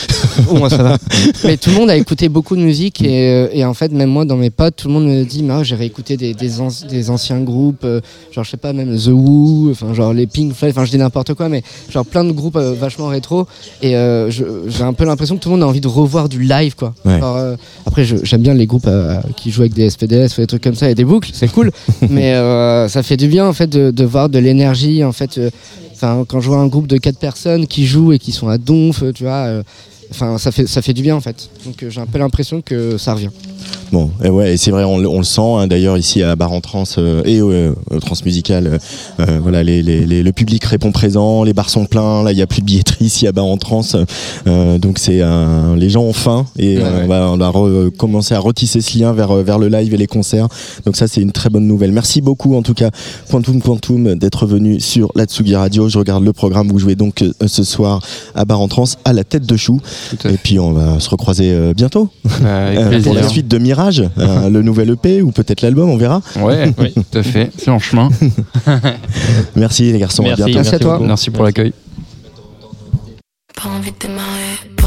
[0.49, 0.97] Au moins, ça va.
[1.45, 4.09] Mais tout le monde a écouté beaucoup de musique et, euh, et en fait, même
[4.09, 6.85] moi, dans mes potes, tout le monde me dit, ah, j'ai réécouté des, des, anci-
[6.87, 8.01] des anciens groupes, euh,
[8.31, 10.97] genre, je sais pas, même The Who, enfin, genre les Pink Floyd, enfin, je dis
[10.97, 13.47] n'importe quoi, mais genre plein de groupes euh, vachement rétro.
[13.81, 16.41] Et euh, j'ai un peu l'impression que tout le monde a envie de revoir du
[16.43, 16.93] live, quoi.
[17.05, 17.19] Ouais.
[17.85, 18.89] Après, j'aime bien les groupes
[19.37, 21.71] qui jouent avec des SPDS ou des trucs comme ça et des boucles, c'est cool.
[22.09, 25.37] mais euh, ça fait du bien, en fait, de, de voir de l'énergie, en fait.
[25.37, 25.49] euh,
[25.93, 28.57] Enfin, quand je vois un groupe de quatre personnes qui jouent et qui sont à
[28.57, 29.61] donf, euh, tu vois,
[30.11, 31.49] enfin, ça fait, ça fait du bien en fait.
[31.65, 33.29] Donc euh, j'ai un peu l'impression que ça revient.
[33.91, 35.41] Bon, et ouais, et c'est vrai, on, le- on le sent.
[35.41, 38.79] hein, D'ailleurs, ici à Bar en Trans euh, et euh, Transmusical,
[39.19, 42.21] euh, voilà, les, les- les- le public répond présent, les bars sont pleins.
[42.23, 43.81] Là, il y a plus de billetterie ici à Bar en Trans,
[44.45, 45.21] donc c'est
[45.75, 46.89] les gens ont faim et Ouais, ouais.
[47.03, 49.97] on va, on va re- commencer à retisser ce lien vers vers le live et
[49.97, 50.47] les concerts.
[50.85, 51.91] Donc ça, c'est une très bonne nouvelle.
[51.91, 52.91] Merci beaucoup en tout cas,
[53.29, 55.89] Quantum Quantum, d'être venu sur la Tsugi Radio.
[55.89, 56.67] Je regarde le programme.
[56.69, 58.01] Vous jouez donc ce soir
[58.35, 59.81] à Bar en Trans à la tête de chou.
[60.25, 62.09] Et puis on va se recroiser euh, bientôt.
[62.25, 65.97] Avec Euh, pour la suite de Mirage, euh, le nouvel EP ou peut-être l'album, on
[65.97, 66.21] verra.
[66.39, 67.51] Ouais, oui, tout à fait.
[67.57, 68.09] C'est en chemin.
[69.55, 70.59] Merci les garçons, Merci, à bientôt.
[70.59, 70.99] Merci à toi.
[71.01, 71.73] Merci pour l'accueil.
[73.55, 74.78] Pas envie de démarrer,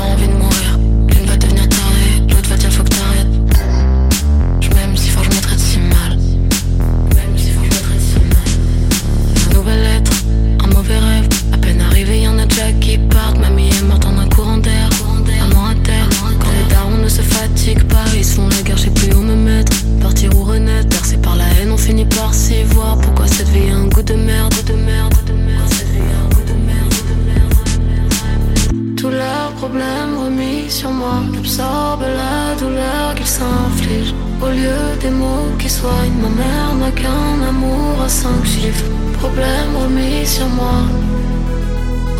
[31.56, 36.90] moi J'absorbe la douleur qu'ils s'infligent Au lieu des mots qui soignent Ma mère n'a
[36.90, 38.84] qu'un amour à cinq chiffres
[39.18, 40.82] Problèmes remis sur moi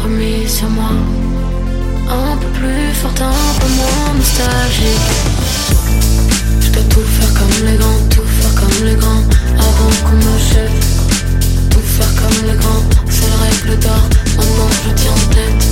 [0.02, 0.90] Remis sur moi.
[2.10, 5.12] Un peu plus forte, un peu moins nostalgique.
[6.60, 9.24] Je dois tout faire comme les grands Tout faire comme les grands
[9.58, 11.70] Avant qu'on me jette.
[11.70, 14.02] Tout faire comme les grands C'est la règle d'or.
[14.36, 15.66] Maintenant je tiens en tête.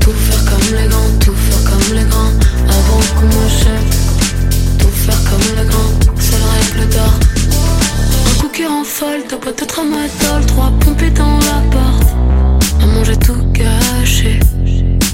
[0.00, 2.51] Tout faire comme les grands, tout faire comme les grands
[2.92, 8.66] Avant qu'on me jette Tout faire comme les grands, c'est la règle Un coup qui
[8.66, 12.16] rend folle, deux boîtes de tramadol Trois pompées dans l'appart
[12.80, 14.40] Maman j'ai tout gâché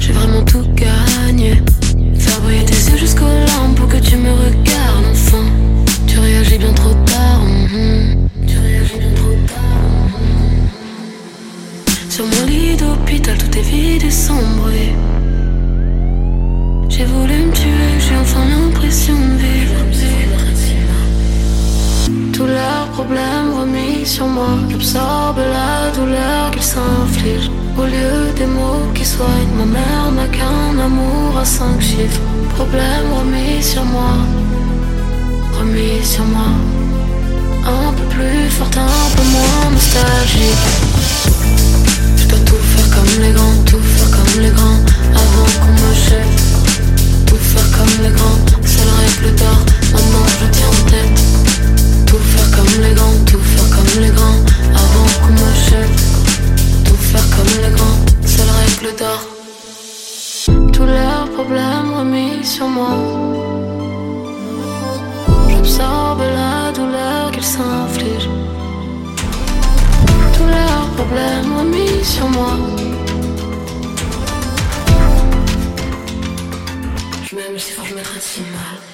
[0.00, 1.62] J'ai vraiment tout gagné.
[2.18, 5.44] Faire briller tes yeux jusqu'aux larmes Pour que tu me regardes enfin.
[6.08, 8.28] Tu réagis bien trop tard mhm.
[8.46, 9.58] Tu réagis bien trop tard
[12.10, 14.68] sur mon lit d'hôpital, tout est vide et sombre.
[16.98, 19.78] J'ai voulu me tuer, j'ai enfin l'impression de vivre.
[22.32, 24.58] Tous leurs problèmes remis sur moi.
[24.68, 27.52] J'absorbe la douleur qu'ils s'infligent.
[27.78, 32.20] Au lieu des mots qui soignent, ma mère n'a qu'un amour à cinq chiffres.
[32.56, 34.14] Problèmes remis sur moi.
[35.56, 36.50] Remis sur moi.
[37.64, 40.66] Un peu plus fort, un peu moins nostalgique.
[42.16, 44.80] Je dois tout faire comme les grands, tout faire comme les grands
[45.14, 46.57] Avant qu'on me jette
[47.28, 49.58] Tout faire comme les grands, c'est la règle d'or
[49.92, 51.18] Maintenant je tiens en tête.
[52.06, 54.40] Tout faire comme les grands, tout faire comme les grands.
[54.82, 55.36] Avant qu'on
[55.70, 55.98] jette.
[56.84, 59.20] Tout faire comme les grands, c'est la règle d'or
[60.72, 62.96] Tous leurs problèmes remis sur moi.
[65.50, 68.30] J'absorbe la douleur qu'ils s'infligent
[70.38, 72.52] tous leurs problèmes remis sur moi.
[77.56, 78.87] Fort, je me traite si mal.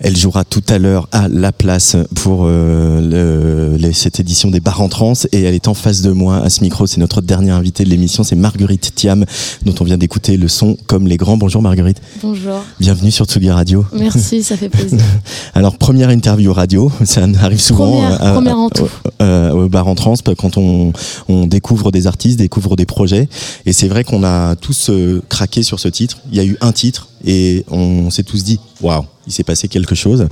[0.00, 4.60] Elle jouera tout à l'heure à La Place pour euh, le- les- cette édition des
[4.60, 6.86] Bars en Trans et elle est en face de moi à ce micro.
[6.86, 9.24] C'est notre dernière invitée de l'émission, c'est Marguerite Thiam
[9.64, 11.36] dont on vient d'écouter le son comme les grands.
[11.36, 13.84] Bonjour Marguerite, Bonjour, bienvenue sur Tsugi Radio.
[13.92, 15.00] merci, ça fait plaisir.
[15.54, 18.88] Alors première interview radio, ça arrive souvent Première- euh, première en tout.
[19.20, 20.92] euh, au bar en trans quand on,
[21.28, 23.28] on découvre des artistes, découvre des projets.
[23.66, 26.18] Et c'est vrai qu'on a tous euh, craqué sur ce titre.
[26.30, 29.68] Il y a eu un titre et on s'est tous dit waouh, il s'est passé
[29.68, 30.26] quelque chose.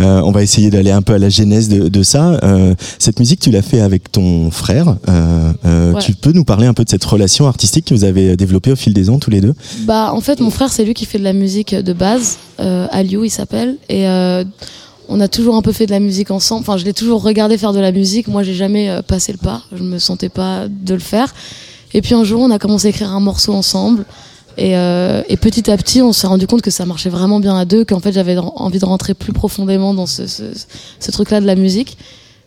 [0.00, 2.38] Euh, on va essayer d'aller un peu à la genèse de, de ça.
[2.42, 4.96] Euh, cette musique, tu l'as fait avec ton frère.
[5.08, 5.52] Euh,
[5.92, 6.00] Ouais.
[6.00, 8.76] Tu peux nous parler un peu de cette relation artistique que vous avez développée au
[8.76, 9.54] fil des ans tous les deux?
[9.80, 12.38] Bah, en fait, mon frère, c'est lui qui fait de la musique de base.
[12.58, 13.76] Aliou, il s'appelle.
[13.90, 14.06] Et
[15.08, 16.62] on a toujours un peu fait de la musique ensemble.
[16.62, 18.28] Enfin, je l'ai toujours regardé faire de la musique.
[18.28, 19.62] Moi, j'ai jamais passé le pas.
[19.76, 21.34] Je me sentais pas de le faire.
[21.92, 24.06] Et puis un jour, on a commencé à écrire un morceau ensemble.
[24.56, 27.56] Et, euh, et petit à petit, on s'est rendu compte que ça marchait vraiment bien
[27.56, 30.42] à deux, qu'en fait, j'avais envie de rentrer plus profondément dans ce, ce,
[31.00, 31.96] ce truc-là de la musique.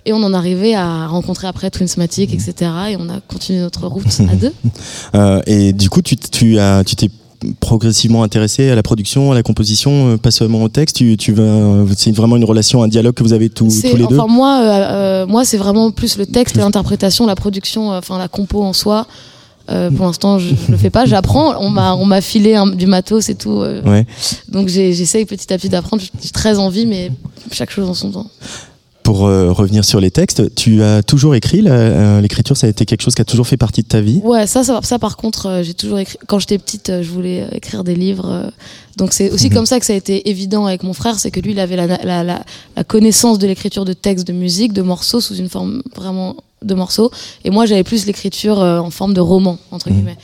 [0.07, 2.53] Et on en arrivait à rencontrer après Twinsmatic, etc.
[2.91, 4.53] Et on a continué notre route à deux.
[5.15, 7.09] Euh, Et du coup, tu tu as tu t'es
[7.59, 10.97] progressivement intéressé à la production, à la composition, euh, pas seulement au texte.
[10.97, 14.05] Tu, tu veux, c'est vraiment une relation, un dialogue que vous avez tous, les deux.
[14.19, 18.63] enfin moi euh, moi c'est vraiment plus le texte l'interprétation la production enfin la compo
[18.63, 19.07] en soi
[19.69, 22.67] Euh, pour l'instant je, je le fais pas j'apprends on m'a on m'a filé un-
[22.67, 24.05] du matos et tout euh, Ouais.
[24.47, 27.11] donc j'ai- j'essaye petit à petit d'apprendre j'ai très envie mais
[27.51, 28.29] chaque chose en son temps
[29.01, 32.85] Pour euh, revenir sur les textes, tu as toujours écrit euh, l'écriture, ça a été
[32.85, 34.19] quelque chose qui a toujours fait partie de ta vie?
[34.23, 36.17] Ouais, ça, ça, ça, par contre, euh, j'ai toujours écrit.
[36.27, 38.27] Quand j'étais petite, je voulais écrire des livres.
[38.31, 38.49] euh,
[38.97, 41.39] donc c'est aussi comme ça que ça a été évident avec mon frère, c'est que
[41.39, 42.39] lui, il avait la, la, la,
[42.75, 46.73] la connaissance de l'écriture de textes, de musique, de morceaux sous une forme vraiment de
[46.73, 47.11] morceaux.
[47.43, 50.17] Et moi, j'avais plus l'écriture euh, en forme de roman, entre guillemets.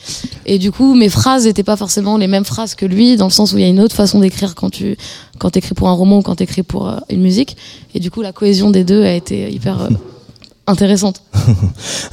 [0.46, 3.32] Et du coup, mes phrases n'étaient pas forcément les mêmes phrases que lui, dans le
[3.32, 4.96] sens où il y a une autre façon d'écrire quand tu
[5.38, 7.56] quand écris pour un roman ou quand tu écris pour euh, une musique.
[7.94, 9.88] Et du coup, la cohésion des deux a été hyper euh,
[10.66, 11.22] intéressante.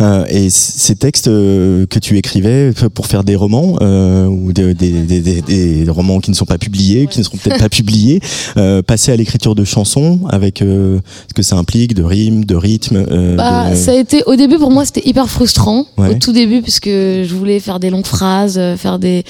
[0.01, 4.73] Euh, et ces textes euh, que tu écrivais pour faire des romans euh, ou des,
[4.73, 8.21] des, des, des- romans qui ne sont pas publiés, qui ne seront peut-être pas publiés,
[8.55, 12.55] euh, passer à l'écriture de chansons avec euh, ce que ça implique de rimes, de
[12.55, 13.03] rythme.
[13.11, 16.11] euh, Bah, de- ça a été au début pour moi c'était hyper frustrant Ouais.
[16.11, 19.25] au tout début puisque je voulais faire des longues phrases, faire des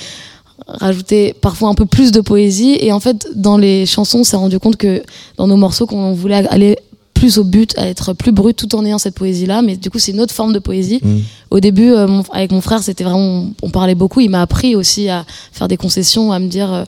[0.68, 4.38] rajouter parfois un peu plus de poésie et en fait dans les chansons on s'est
[4.38, 5.02] rendu compte que
[5.38, 6.78] dans nos morceaux qu'on voulait aller
[7.20, 9.90] plus au but, à être plus brut tout en ayant cette poésie là mais du
[9.90, 11.00] coup c'est une autre forme de poésie.
[11.04, 11.18] Mm.
[11.52, 14.76] Au début euh, mon- avec mon frère c'était vraiment on parlait beaucoup, il m'a appris
[14.76, 16.84] aussi à faire des concessions, à me dire euh,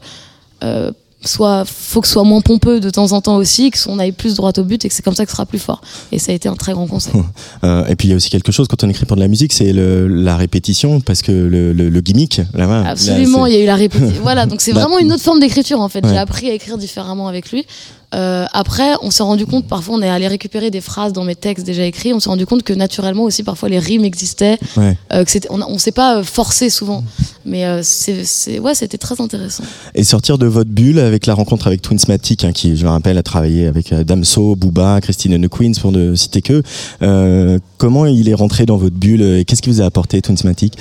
[0.63, 0.91] euh,
[1.23, 4.11] soit faut que ce soit moins pompeux de temps en temps aussi, que on aille
[4.11, 5.81] plus droit au but et que c'est comme ça que ce sera plus fort.
[6.11, 7.13] Et ça a été un très grand conseil.
[7.63, 9.27] Euh, et puis il y a aussi quelque chose quand on écrit pour de la
[9.27, 13.61] musique, c'est la répétition parce que le, le, le gimmick, là, Absolument, il y a
[13.61, 14.19] eu la répétition.
[14.23, 16.03] voilà, donc c'est Bah, vraiment une autre forme d'écriture en fait.
[16.03, 16.09] Ouais.
[16.11, 17.65] J'ai appris à écrire différemment avec lui.
[18.13, 21.35] Euh, après, on s'est rendu compte, parfois on est allé récupérer des phrases dans mes
[21.35, 24.97] textes déjà écrits, on s'est rendu compte que naturellement aussi parfois les rimes existaient, Ouais.
[25.13, 27.03] euh, que on, on s'est pas euh, forcé souvent,
[27.45, 29.63] mais euh, c'est, ouais, c'était très intéressant.
[29.95, 33.17] Et sortir de votre bulle avec la rencontre avec Twinsmatic, hein, qui, je le rappelle,
[33.17, 36.63] a travaillé avec euh, Damso, Booba, Christine and the Queens, pour ne citer que.
[37.01, 40.73] Euh, comment il est rentré dans votre bulle et qu'est-ce qui vous a apporté Twinsmatic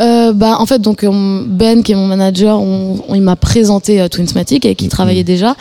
[0.00, 4.08] Euh, bah, en fait, donc Ben, qui est mon manager, on, on- il m'a présenté
[4.08, 5.54] Twinsmatic avec qui il travaillait déjà.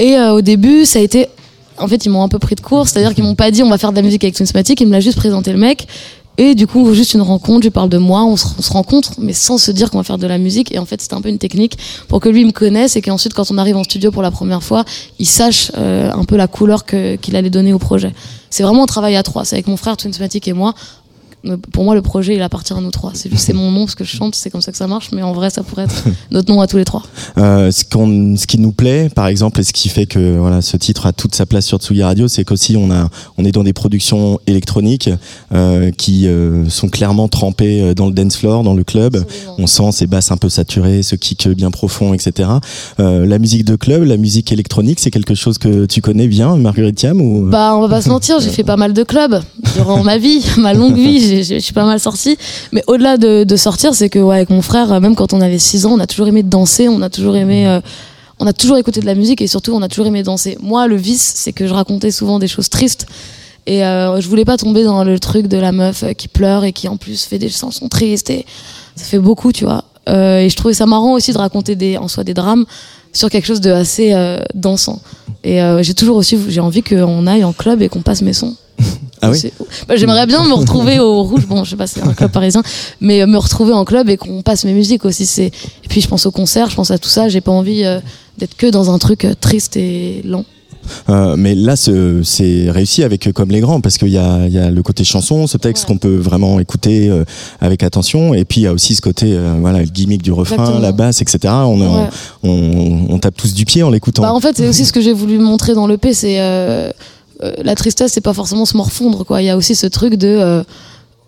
[0.00, 1.28] Et euh, au début, ça a été.
[1.76, 3.68] En fait, ils m'ont un peu pris de court, c'est-à-dire qu'ils m'ont pas dit on
[3.68, 5.86] va faire de la musique avec Twinsmatic, ils me l'a juste présenté le mec.
[6.38, 9.12] Et du coup, juste une rencontre, je parle de moi, on se, on se rencontre,
[9.18, 10.72] mais sans se dire qu'on va faire de la musique.
[10.74, 11.76] Et en fait, c'était un peu une technique
[12.08, 14.62] pour que lui me connaisse et qu'ensuite, quand on arrive en studio pour la première
[14.62, 14.86] fois,
[15.18, 18.12] il sache euh, un peu la couleur qu'il allait donner au projet.
[18.48, 19.44] C'est vraiment un travail à trois.
[19.44, 20.74] C'est avec mon frère Twinsmatic et moi.
[21.46, 23.12] Euh, Pour moi, le projet, il appartient à nous trois.
[23.14, 25.10] C'est juste c'est mon nom parce que je chante, c'est comme ça que ça marche.
[25.12, 27.02] Mais en vrai, ça pourrait être notre nom à tous les trois.
[27.38, 30.62] Euh, ce, qu'on, ce qui nous plaît, par exemple, et ce qui fait que voilà,
[30.62, 33.52] ce titre a toute sa place sur Tsugi Radio, c'est qu'aussi on, a, on est
[33.52, 35.10] dans des productions électroniques
[35.52, 39.24] euh, qui euh, sont clairement trempées dans le dance floor, dans le club.
[39.58, 42.48] On sent ces basses un peu saturées, ce kick bien profond, etc.
[42.98, 46.96] La musique de club, la musique électronique, c'est quelque chose que tu connais bien, Marguerite
[46.96, 47.48] Thiam ou...
[47.48, 49.40] Bah, on va pas se mentir, j'ai fait pas mal de clubs
[49.74, 51.29] durant ma vie, ma longue vie.
[51.30, 52.36] Je suis pas mal sortie.
[52.72, 55.58] Mais au-delà de, de sortir, c'est que, ouais, avec mon frère, même quand on avait
[55.58, 57.66] 6 ans, on a toujours aimé danser, on a toujours aimé.
[57.66, 57.80] euh,
[58.40, 60.56] on a toujours écouté de la musique et surtout, on a toujours aimé danser.
[60.62, 63.06] Moi, le vice, c'est que je racontais souvent des choses tristes.
[63.66, 66.64] Et euh, je voulais pas tomber dans le truc de la meuf euh, qui pleure
[66.64, 68.30] et qui en plus fait des chansons tristes.
[68.30, 68.46] Et
[68.96, 69.84] ça fait beaucoup, tu vois.
[70.08, 72.64] Euh, et je trouvais ça marrant aussi de raconter des, en soi des drames
[73.12, 75.00] sur quelque chose de assez euh, dansant.
[75.42, 78.32] Et euh, j'ai toujours aussi j'ai envie qu'on aille en club et qu'on passe mes
[78.32, 78.56] sons.
[79.22, 79.52] Ah oui
[79.86, 81.46] bah, J'aimerais bien me retrouver au Rouge.
[81.46, 82.62] Bon, je sais pas, c'est un club parisien,
[83.00, 85.26] mais euh, me retrouver en club et qu'on passe mes musiques aussi.
[85.26, 87.28] C'est et puis je pense au concert, je pense à tout ça.
[87.28, 88.00] J'ai pas envie euh,
[88.38, 90.44] d'être que dans un truc euh, triste et lent.
[91.08, 94.46] Euh, mais là, ce- c'est réussi avec euh, Comme les Grands, parce qu'il y a,
[94.46, 97.24] il y a le côté chanson, ce texte qu'on peut vraiment écouter euh,
[97.60, 100.32] avec attention, et puis il y a aussi ce côté, euh, voilà, le gimmick du
[100.32, 100.80] refrain, Exactement.
[100.80, 101.38] la basse, etc.
[101.66, 102.08] On, est en- Ouais.
[102.42, 104.22] on, on tape tous du pied en l'écoutant.
[104.22, 108.12] Bah, en fait, c'est aussi ce que j'ai voulu montrer dans l'EP, c'est la tristesse,
[108.12, 109.42] c'est pas forcément se morfondre, quoi.
[109.42, 110.62] Il y a aussi ce truc de.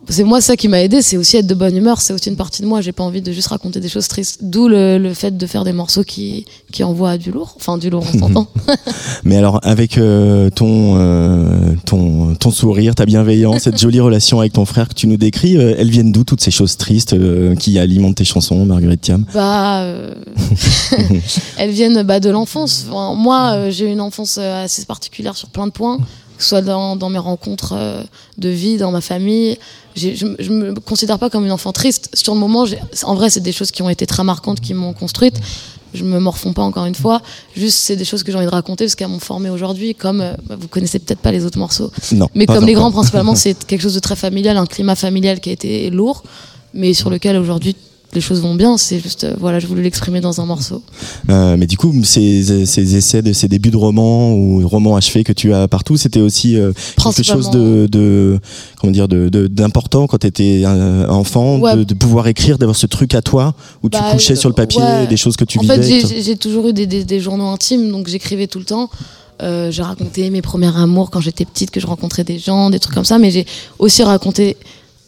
[0.09, 2.37] C'est moi ça qui m'a aidé, c'est aussi être de bonne humeur, c'est aussi une
[2.37, 2.81] partie de moi.
[2.81, 4.39] J'ai pas envie de juste raconter des choses tristes.
[4.43, 7.91] D'où le, le fait de faire des morceaux qui, qui envoient du lourd, enfin du
[7.91, 8.49] lourd, on s'entend.
[9.25, 14.53] Mais alors, avec euh, ton, euh, ton, ton sourire, ta bienveillance, cette jolie relation avec
[14.53, 17.17] ton frère que tu nous décris, euh, elles viennent d'où toutes ces choses tristes
[17.59, 19.25] qui alimentent tes chansons, Marguerite Thiam?
[19.33, 19.87] Bah,
[21.59, 22.87] elles viennent bah, de l'enfance.
[22.89, 25.99] Enfin, moi, j'ai une enfance assez particulière sur plein de points,
[26.43, 28.03] que ce soit dans, dans mes rencontres euh,
[28.37, 29.57] de vie, dans ma famille.
[29.95, 32.11] Je, je me considère pas comme une enfant triste.
[32.15, 32.67] Sur le moment,
[33.05, 35.37] en vrai, c'est des choses qui ont été très marquantes, qui m'ont construite.
[35.95, 37.23] Je me morfonds pas encore une fois.
[37.55, 39.95] Juste, c'est des choses que j'ai envie de raconter parce qu'elles m'ont formé aujourd'hui.
[39.95, 42.29] Comme euh, bah, vous connaissez peut-être pas les autres morceaux, Non.
[42.35, 45.51] mais comme les grands, principalement, c'est quelque chose de très familial, un climat familial qui
[45.51, 46.25] a été lourd,
[46.75, 47.77] mais sur lequel aujourd'hui
[48.15, 48.77] les choses vont bien.
[48.79, 50.83] C'est juste, euh, voilà, je voulais l'exprimer dans un morceau.
[51.31, 55.25] Euh, mais du coup, ces, ces essais, de ces débuts de romans ou romans achevés
[55.25, 58.39] que tu as partout, c'était aussi euh, quelque chose de, de
[58.81, 60.65] comment dire, d'important quand tu étais
[61.09, 61.77] enfant, Ouais.
[61.77, 64.55] de, de pouvoir écrire, d'avoir ce truc à toi où tu Bah, couchais sur le
[64.55, 65.07] papier ouais.
[65.07, 65.81] des choses que tu en vivais.
[65.83, 68.91] fait, j'ai- toujours eu des, des- des journaux intimes, donc j'écrivais tout le temps.
[69.43, 72.79] Euh, j'ai raconté mes premiers amours quand j'étais petite, que je rencontrais des gens, des
[72.79, 73.45] trucs comme ça, mais j'ai
[73.79, 74.57] aussi raconté,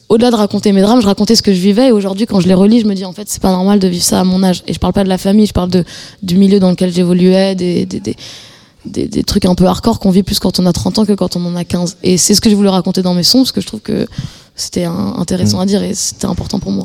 [0.09, 2.49] au-delà de raconter mes drames, je racontais ce que je vivais, et aujourd'hui, quand je
[2.49, 4.43] les relis, je me dis, en fait, c'est pas normal de vivre ça à mon
[4.43, 4.63] âge.
[4.67, 5.71] Et je parle pas de la famille, je parle
[6.23, 7.87] du milieu dans lequel j'évoluais, des,
[8.87, 11.13] des, des trucs un peu hardcore qu'on vit plus quand on a 30 ans que
[11.13, 11.97] quand on en a 15.
[12.03, 14.07] Et c'est ce que j'ai voulu raconter dans mes sons, parce que je trouve que
[14.57, 15.63] c'était intéressant Mm.
[15.63, 16.85] à dire et c'était important pour moi.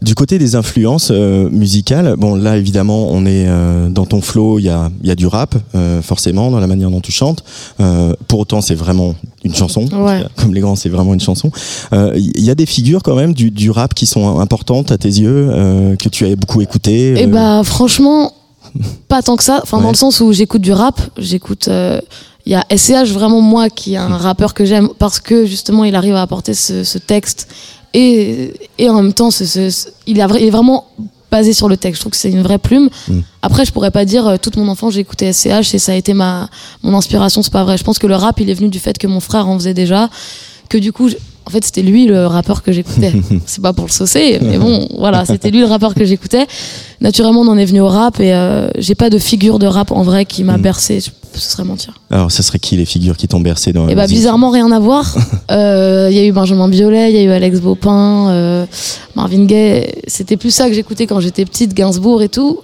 [0.00, 4.58] Du côté des influences euh, musicales, bon là évidemment on est euh, dans ton flow,
[4.58, 7.44] il y a, y a du rap euh, forcément dans la manière dont tu chantes.
[8.28, 9.14] Pour autant c'est vraiment
[9.44, 10.22] une chanson, Ouais.
[10.36, 11.50] comme les grands c'est vraiment une chanson.
[11.92, 15.08] Il y a des figures quand même du, du rap qui sont importantes à tes
[15.10, 15.48] yeux,
[15.98, 17.20] que tu as beaucoup écouté.
[17.20, 18.32] Et euh, bah franchement,
[19.08, 19.60] pas tant que ça.
[19.62, 19.82] Enfin, Ouais.
[19.84, 21.68] dans le sens où j'écoute du rap, j'écoute.
[21.68, 22.00] euh,
[22.46, 25.82] Il y a SCH vraiment moi qui est un rappeur que j'aime parce que justement
[25.84, 27.48] il arrive à apporter ce, ce texte
[27.92, 30.84] et, et en même temps ce, ce- ce- il, a, il est vraiment
[31.28, 31.96] basé sur le texte.
[31.96, 32.88] Je trouve que c'est une vraie plume.
[33.08, 33.18] Mm.
[33.42, 35.96] Après, je pourrais pas dire euh, toute mon enfance j'ai écouté SCH et ça a
[35.96, 36.48] été ma
[36.84, 37.42] mon inspiration.
[37.42, 37.76] C'est pas vrai.
[37.78, 39.74] Je pense que le rap il est venu du fait que mon frère en faisait
[39.74, 40.08] déjà,
[40.68, 41.08] que du coup.
[41.46, 43.12] En fait, c'était lui le rappeur que j'écoutais.
[43.46, 46.46] C'est pas pour le saucer, mais bon, voilà, c'était lui le rappeur que j'écoutais.
[47.00, 49.92] Naturellement, on en est venu au rap et euh, j'ai pas de figure de rap
[49.92, 51.00] en vrai qui m'a bercé.
[51.00, 51.92] Je- Ce serait mentir.
[52.10, 54.78] Alors ce serait qui les figures qui t'ont bercé dans Et bah bizarrement rien à
[54.80, 55.04] voir.
[55.52, 58.66] Euh, Il y a eu Benjamin Biolay, il y a eu Alex Baupin, euh,
[59.14, 59.86] Marvin Gaye.
[60.08, 62.60] C'était plus ça que j'écoutais quand j'étais petite, Gainsbourg et tout.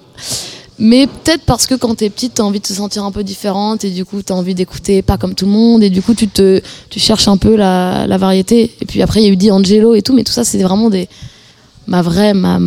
[0.84, 3.84] Mais peut-être parce que quand t'es petite, t'as envie de te sentir un peu différente
[3.84, 6.26] et du coup t'as envie d'écouter pas comme tout le monde et du coup tu
[6.26, 6.60] te
[6.90, 8.74] tu cherches un peu la, la variété.
[8.80, 10.90] Et puis après il y a eu D'Angelo et tout, mais tout ça c'est vraiment
[10.90, 11.08] des
[11.86, 12.58] ma vraie ma,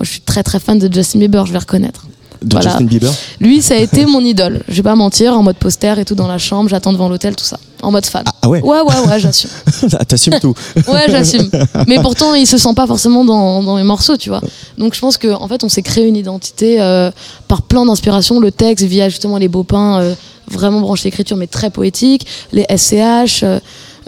[0.00, 2.06] je suis très très fan de Justin Bieber, je vais reconnaître.
[2.42, 2.70] De Voilà.
[2.70, 4.62] Justin Bieber Lui, ça a été mon idole.
[4.68, 7.34] Je vais pas mentir, en mode poster et tout dans la chambre, j'attends devant l'hôtel,
[7.34, 7.58] tout ça.
[7.82, 8.24] En mode fan.
[8.42, 9.50] Ah ouais Ouais, ouais, ouais, j'assume.
[9.98, 10.54] Ah, T'assumes tout.
[10.88, 11.50] Ouais, j'assume.
[11.86, 14.40] Mais pourtant, il se sent pas forcément dans, dans mes morceaux, tu vois.
[14.76, 17.10] Donc je pense qu'en en fait, on s'est créé une identité euh,
[17.48, 18.40] par plein d'inspirations.
[18.40, 20.14] Le texte, via justement les Baupins, euh,
[20.50, 22.26] vraiment branché l'écriture, mais très poétique.
[22.52, 23.44] Les SCH,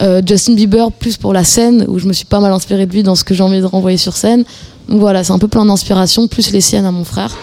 [0.01, 2.93] euh, Justin Bieber, plus pour la scène, où je me suis pas mal inspirée de
[2.93, 4.45] lui dans ce que j'ai envie de renvoyer sur scène.
[4.89, 7.37] Donc voilà, c'est un peu plein d'inspirations, plus les siennes à mon frère,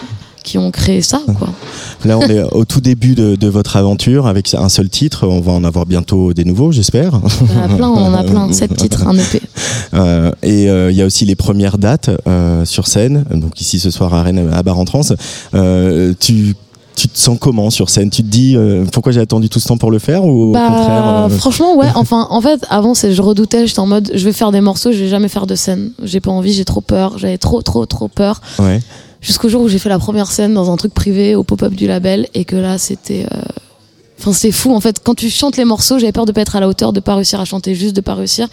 [0.48, 1.48] qui ont créé ça, quoi.
[2.04, 5.26] Là, on est au tout début de, de votre aventure avec un seul titre.
[5.28, 7.12] On va en avoir bientôt des nouveaux, j'espère.
[7.14, 9.42] On en a plein, on en a plein, sept titres, un EP.
[9.94, 13.24] Euh, et euh, il y a aussi les premières dates euh, sur scène.
[13.30, 15.02] Donc ici ce soir à Rennes, à Bar en Trans.
[15.54, 16.54] Euh, tu
[16.98, 18.10] tu te sens comment sur scène?
[18.10, 20.52] Tu te dis euh, pourquoi j'ai attendu tout ce temps pour le faire ou au
[20.52, 21.86] Bah, contraire euh, franchement, ouais.
[21.94, 23.68] Enfin, en fait, avant, c'est, je redoutais.
[23.68, 25.92] J'étais en mode, je vais faire des morceaux, je vais jamais faire de scène.
[26.02, 27.16] J'ai pas envie, j'ai trop peur.
[27.16, 28.40] J'avais trop, trop, trop peur.
[28.58, 28.80] Ouais.
[29.20, 31.86] Jusqu'au jour où j'ai fait la première scène dans un truc privé au pop-up du
[31.86, 33.26] label et que là, c'était.
[33.32, 33.40] euh,
[34.20, 34.74] Enfin, c'était fou.
[34.74, 36.92] En fait, quand tu chantes les morceaux, j'avais peur de pas être à la hauteur,
[36.92, 38.48] de pas réussir à chanter, juste de pas réussir.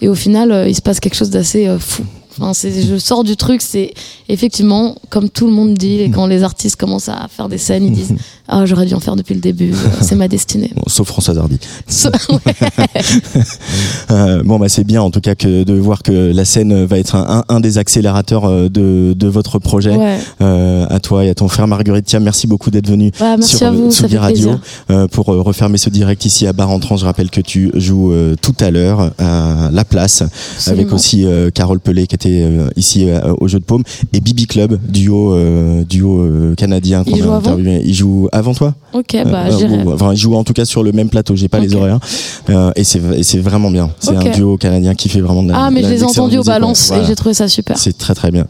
[0.00, 2.02] Et au final, euh, il se passe quelque chose d'assez euh, fou.
[2.38, 3.92] Enfin, je sors du truc, c'est
[4.28, 7.84] effectivement, comme tout le monde dit, et quand les artistes commencent à faire des scènes,
[7.84, 8.14] ils disent
[8.48, 10.70] Ah, j'aurais dû en faire depuis le début, euh, c'est ma destinée.
[10.74, 11.58] Bon, sauf François Hardy.
[11.88, 12.10] So-
[14.10, 16.98] Euh, bon, bah, c'est bien en tout cas que de voir que la scène va
[16.98, 19.96] être un, des accélérateurs euh, de, de votre projet.
[19.96, 20.18] Ouais.
[20.40, 23.72] Euh, à toi et à ton frère Marguerite Thiam, merci beaucoup d'être venu Ouais, sur
[23.72, 24.50] vous, Tsugi Radio
[24.90, 26.96] euh, pour refermer ce direct ici à Bar-en-Trans.
[26.96, 30.22] Je rappelle que tu joues tout à l'heure à La Place
[30.66, 31.24] avec aussi
[31.54, 34.78] Carole Pelé qui était était euh, ici euh, au Jeu de Paume, et Bibi Club,
[34.88, 37.82] duo, euh, duo canadien qu'on a avant interviewé.
[37.84, 38.74] Il joue avant toi?
[38.92, 39.82] Ok, bah j'irai.
[39.84, 41.34] ou- enfin, il joue en tout cas sur le même plateau.
[41.36, 41.98] J'ai pas les horaires,
[42.76, 43.90] et c'est et c'est vraiment bien.
[43.98, 45.64] C'est un duo canadien qui fait vraiment de la.
[45.66, 46.46] Ah, mais je les ai entendus au ouais.
[46.46, 47.02] balance Voilà.
[47.02, 47.76] et j'ai trouvé ça super.
[47.78, 48.46] C'est très très bien.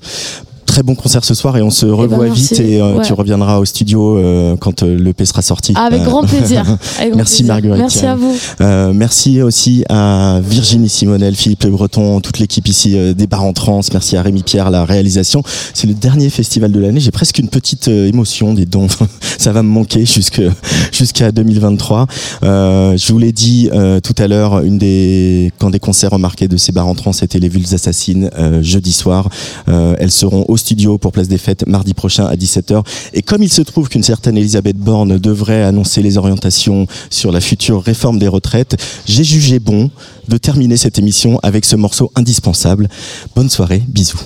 [0.66, 2.54] Très bon concert ce soir et on se revoit merci.
[2.54, 3.04] vite et euh, Ouais.
[3.04, 5.74] tu reviendras au studio euh, quand euh, l'EP sera sorti.
[5.76, 6.60] Avec grand plaisir.
[6.98, 7.46] Avec grand merci plaisir.
[7.54, 7.80] Marguerite.
[7.80, 8.92] Merci à vous.
[8.94, 13.80] Merci aussi à Virginie Simonel, Philippe Le Breton, toute l'équipe ici des Bars en Trans.
[13.92, 15.42] Merci à Rémi Pierre, la réalisation.
[15.74, 17.00] C'est le dernier festival de l'année.
[17.00, 18.86] J'ai presque une petite émotion, des dons.
[19.38, 22.06] Ça va me manquer jusqu'à 2023.
[22.44, 23.68] Euh, je vous l'ai dit
[24.02, 27.38] tout à l'heure, une des quand des concerts remarqués de ces Bars en Trans, c'était
[27.38, 28.30] les Vulves Assassines
[28.62, 29.28] jeudi soir.
[29.66, 32.84] Elles seront au studio pour Place des Fêtes mardi prochain à 17h.
[33.14, 37.40] Et comme il se trouve qu'une certaine Elisabeth Borne devrait annoncer les orientations sur la
[37.40, 38.76] future réforme des retraites,
[39.06, 39.90] j'ai jugé bon
[40.28, 42.88] de terminer cette émission avec ce morceau indispensable.
[43.34, 44.20] Bonne soirée, bisous.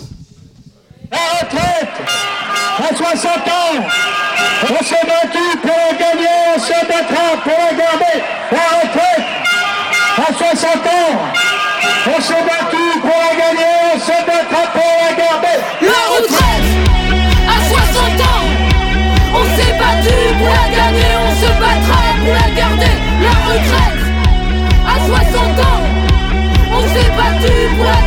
[1.10, 1.88] La retraite
[2.78, 3.86] à 60 ans,
[4.64, 6.60] on s'est battu pour la gagner, on
[7.42, 8.16] pour la garder.
[8.52, 9.24] La retraite
[10.18, 11.12] à 60 ans,
[12.16, 12.75] on s'est battu
[23.46, 24.02] retraite.
[24.86, 25.82] À 60 ans
[26.72, 28.05] On s'est battu pour la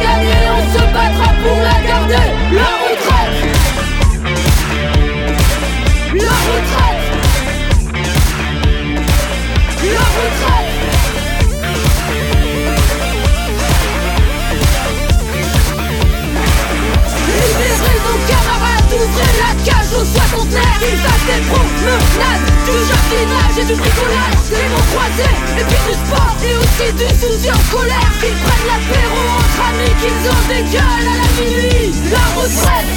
[20.49, 20.97] soixantenaires Qu'ils
[21.27, 26.55] des promenades, du jardinage et du bricolage Des mots croisés, et puis du sport et
[26.57, 28.11] aussi du souci en colère.
[28.19, 32.91] Qu'ils prennent l'apéro entre amis, qu'ils ont des gueules à la minuit La retraite,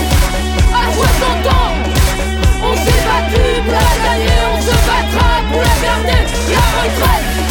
[0.72, 1.74] à 60 ans.
[2.64, 6.22] On s'est battu pour la gagner, on se battra pour la garder.
[6.48, 7.41] La retraite,